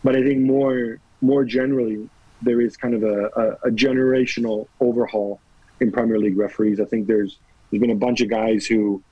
[0.04, 2.08] But I think more more generally,
[2.40, 5.40] there is kind of a, a, a generational overhaul
[5.80, 6.80] in Premier League referees.
[6.80, 7.38] I think there's
[7.70, 9.02] there's been a bunch of guys who,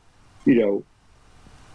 [0.44, 0.84] you know,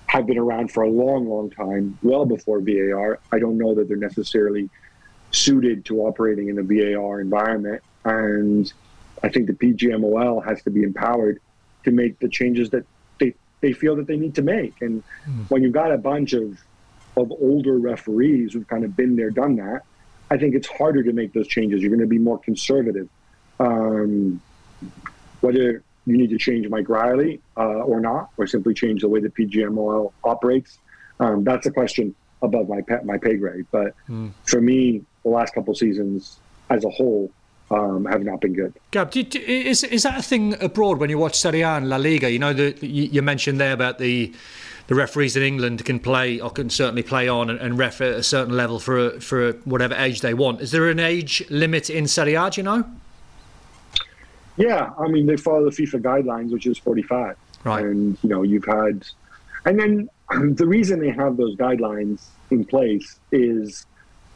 [0.08, 3.20] have been around for a long, long time, well before VAR.
[3.32, 4.70] I don't know that they're necessarily
[5.32, 7.82] suited to operating in a VAR environment.
[8.06, 8.72] And
[9.24, 11.42] I think the PGMOL has to be empowered
[11.86, 12.86] to make the changes that
[13.64, 14.82] they, feel that they need to make.
[14.82, 15.50] And mm.
[15.50, 16.60] when you've got a bunch of,
[17.18, 19.82] of older referees who've kind of been there, done that,
[20.30, 21.82] I think it's harder to make those changes.
[21.82, 23.10] You're going to be more conservative.
[23.60, 24.42] Um,
[25.42, 29.20] whether you need to change Mike Riley uh, or not, or simply change the way
[29.20, 30.80] the PGMOL operates,
[31.20, 33.66] um, that's a question above my my pay grade.
[33.72, 34.32] But mm.
[34.46, 36.40] for me, the last couple seasons
[36.70, 37.32] as a whole,
[37.74, 38.74] um, have not been good.
[38.92, 41.98] Gab, do, is is that a thing abroad when you watch Serie A and La
[41.98, 42.30] Liga?
[42.30, 44.34] You know, the, you, you, mentioned there about the
[44.88, 48.14] the referees in England can play or can certainly play on and, and ref at
[48.14, 50.62] a certain level for a, for a, whatever age they want.
[50.62, 52.50] Is there an age limit in Serie A?
[52.50, 52.86] Do you know?
[54.58, 57.38] Yeah, I mean they follow the FIFA guidelines, which is 45.
[57.64, 57.86] Right.
[57.86, 59.06] And you know you've had,
[59.66, 60.10] and then
[60.56, 63.86] the reason they have those guidelines in place is.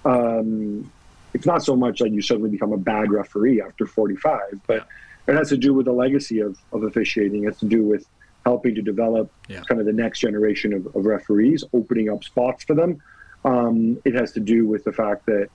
[0.06, 0.90] Um,
[1.38, 4.88] it's not so much that you suddenly become a bad referee after 45, but
[5.28, 7.44] it has to do with the legacy of, of officiating.
[7.44, 8.08] It has to do with
[8.44, 9.62] helping to develop yeah.
[9.70, 13.00] kind of the next generation of, of, referees, opening up spots for them.
[13.46, 15.50] Um, it has to do with the fact that,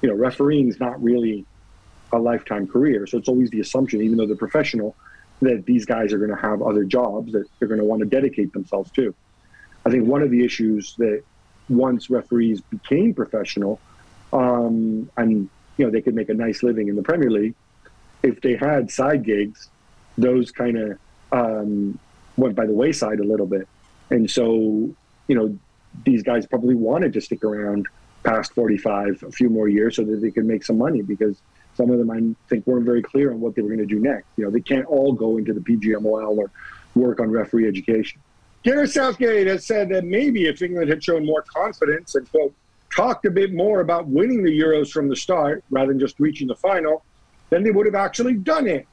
[0.00, 1.44] you know, refereeing is not really
[2.14, 3.06] a lifetime career.
[3.06, 4.96] So it's always the assumption, even though they're professional,
[5.42, 8.06] that these guys are going to have other jobs that they're going to want to
[8.06, 9.14] dedicate themselves to.
[9.84, 11.22] I think one of the issues that
[11.68, 13.78] once referees became professional
[14.32, 17.54] um, and you know they could make a nice living in the Premier League.
[18.22, 19.68] If they had side gigs,
[20.18, 20.98] those kind of
[21.32, 21.98] um,
[22.36, 23.68] went by the wayside a little bit,
[24.10, 24.90] and so
[25.28, 25.58] you know
[26.04, 27.86] these guys probably wanted to stick around
[28.22, 31.40] past 45 a few more years so that they could make some money because
[31.76, 34.00] some of them I think weren't very clear on what they were going to do
[34.00, 34.26] next.
[34.36, 36.50] You know, they can't all go into the PGMOL or
[36.94, 38.20] work on referee education.
[38.62, 42.52] Gareth Southgate has said that maybe if England had shown more confidence and quote
[42.96, 46.48] talked a bit more about winning the Euros from the start rather than just reaching
[46.48, 47.04] the final,
[47.50, 48.86] then they would have actually done it.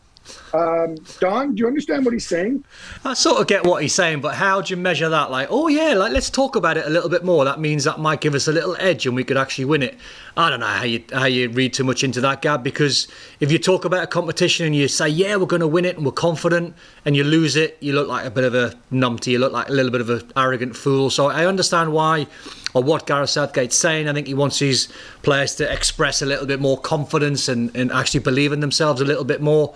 [0.53, 2.63] Um, Don, do you understand what he's saying?
[3.03, 5.31] I sort of get what he's saying, but how do you measure that?
[5.31, 7.43] Like, oh yeah, like let's talk about it a little bit more.
[7.43, 9.97] That means that might give us a little edge, and we could actually win it.
[10.37, 13.07] I don't know how you how you read too much into that, Gab, because
[13.39, 15.97] if you talk about a competition and you say, yeah, we're going to win it
[15.97, 19.27] and we're confident, and you lose it, you look like a bit of a numpty.
[19.27, 21.09] You look like a little bit of an arrogant fool.
[21.09, 22.27] So I understand why
[22.73, 24.07] or what Gareth Southgate's saying.
[24.07, 24.87] I think he wants his
[25.21, 29.05] players to express a little bit more confidence and, and actually believe in themselves a
[29.05, 29.73] little bit more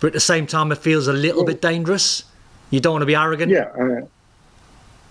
[0.00, 2.24] but at the same time, it feels a little well, bit dangerous.
[2.70, 3.50] You don't want to be arrogant.
[3.50, 3.70] Yeah.
[3.78, 4.06] Uh,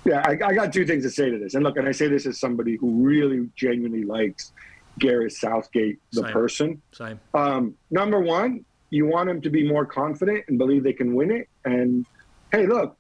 [0.05, 1.53] yeah, I, I, got two things to say to this.
[1.53, 4.51] And look, and I say this as somebody who really genuinely likes
[4.99, 6.31] Gareth Southgate, the Same.
[6.31, 6.81] person.
[6.91, 7.19] Same.
[7.33, 11.31] Um, number one, you want him to be more confident and believe they can win
[11.31, 11.47] it.
[11.65, 12.05] And
[12.51, 12.97] hey, look,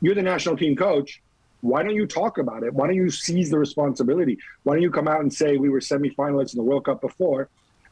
[0.00, 1.20] you're the national team coach.
[1.60, 2.72] Why don't you talk about it?
[2.72, 4.38] Why don't you seize the responsibility?
[4.62, 7.48] Why don't you come out and say we were semifinalists in the World Cup before?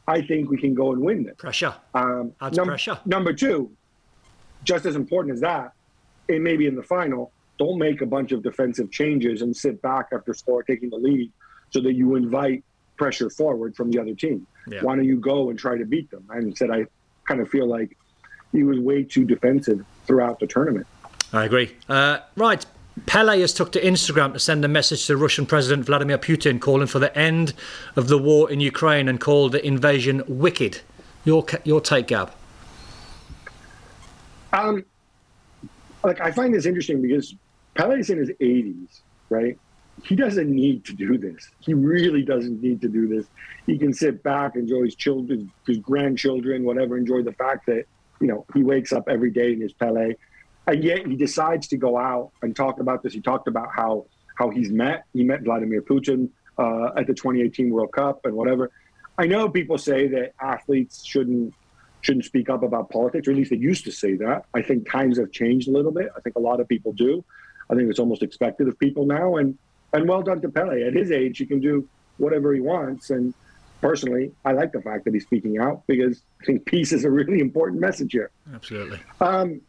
[0.09, 1.35] I think we can go and win this.
[1.37, 1.73] Pressure.
[1.93, 2.99] Um, Adds num- pressure.
[3.05, 3.71] Number two,
[4.63, 5.73] just as important as that,
[6.27, 7.31] it may be in the final.
[7.59, 11.31] Don't make a bunch of defensive changes and sit back after score taking the lead,
[11.69, 12.63] so that you invite
[12.97, 14.47] pressure forward from the other team.
[14.67, 14.81] Yeah.
[14.81, 16.25] Why don't you go and try to beat them?
[16.29, 16.87] And said I
[17.27, 17.95] kind of feel like
[18.51, 20.87] he was way too defensive throughout the tournament.
[21.31, 21.75] I agree.
[21.87, 22.65] Uh, right,
[23.05, 26.87] Pele has took to Instagram to send a message to Russian President Vladimir Putin calling
[26.87, 27.53] for the end
[27.95, 30.81] of the war in Ukraine and called the invasion wicked.
[31.25, 32.31] Your your take, Gab?
[34.53, 34.85] Um,
[36.03, 37.35] like I find this interesting because
[37.75, 39.57] Pele's in his 80s, right?
[40.03, 41.49] He doesn't need to do this.
[41.59, 43.27] He really doesn't need to do this.
[43.65, 46.97] He can sit back, enjoy his children, his grandchildren, whatever.
[46.97, 47.85] Enjoy the fact that
[48.21, 50.13] you know he wakes up every day in his Pele
[50.69, 53.13] and yet he decides to go out and talk about this.
[53.13, 54.05] He talked about how
[54.35, 55.05] how he's met.
[55.13, 58.71] He met Vladimir Putin uh, at the 2018 World Cup and whatever.
[59.17, 61.53] I know people say that athletes shouldn't
[62.01, 64.45] shouldn't speak up about politics, or at least they used to say that.
[64.53, 66.09] I think times have changed a little bit.
[66.15, 67.25] I think a lot of people do.
[67.69, 69.37] I think it's almost expected of people now.
[69.37, 69.57] And
[69.91, 70.83] and well done to Pele.
[70.83, 73.09] At his age, he can do whatever he wants.
[73.09, 73.33] And
[73.81, 77.09] personally, I like the fact that he's speaking out because I think peace is a
[77.09, 78.29] really important message here.
[78.53, 78.99] Absolutely.
[79.19, 79.61] Um,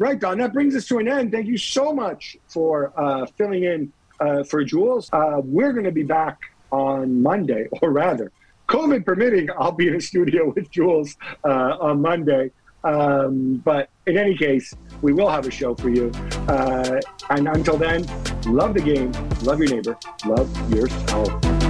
[0.00, 0.38] Right, Don.
[0.38, 1.30] That brings us to an end.
[1.30, 5.10] Thank you so much for uh, filling in uh, for Juls.
[5.12, 6.40] Uh, we're going to be back
[6.72, 8.32] on Monday, or rather,
[8.66, 12.50] COVID permitting, I'll be in the studio with Juls uh, on Monday.
[12.82, 14.72] Um, but in any case,
[15.02, 16.10] we will have a show for you.
[16.48, 16.98] Uh,
[17.28, 18.06] and until then,
[18.46, 21.69] love the game, love your neighbor, love yourself.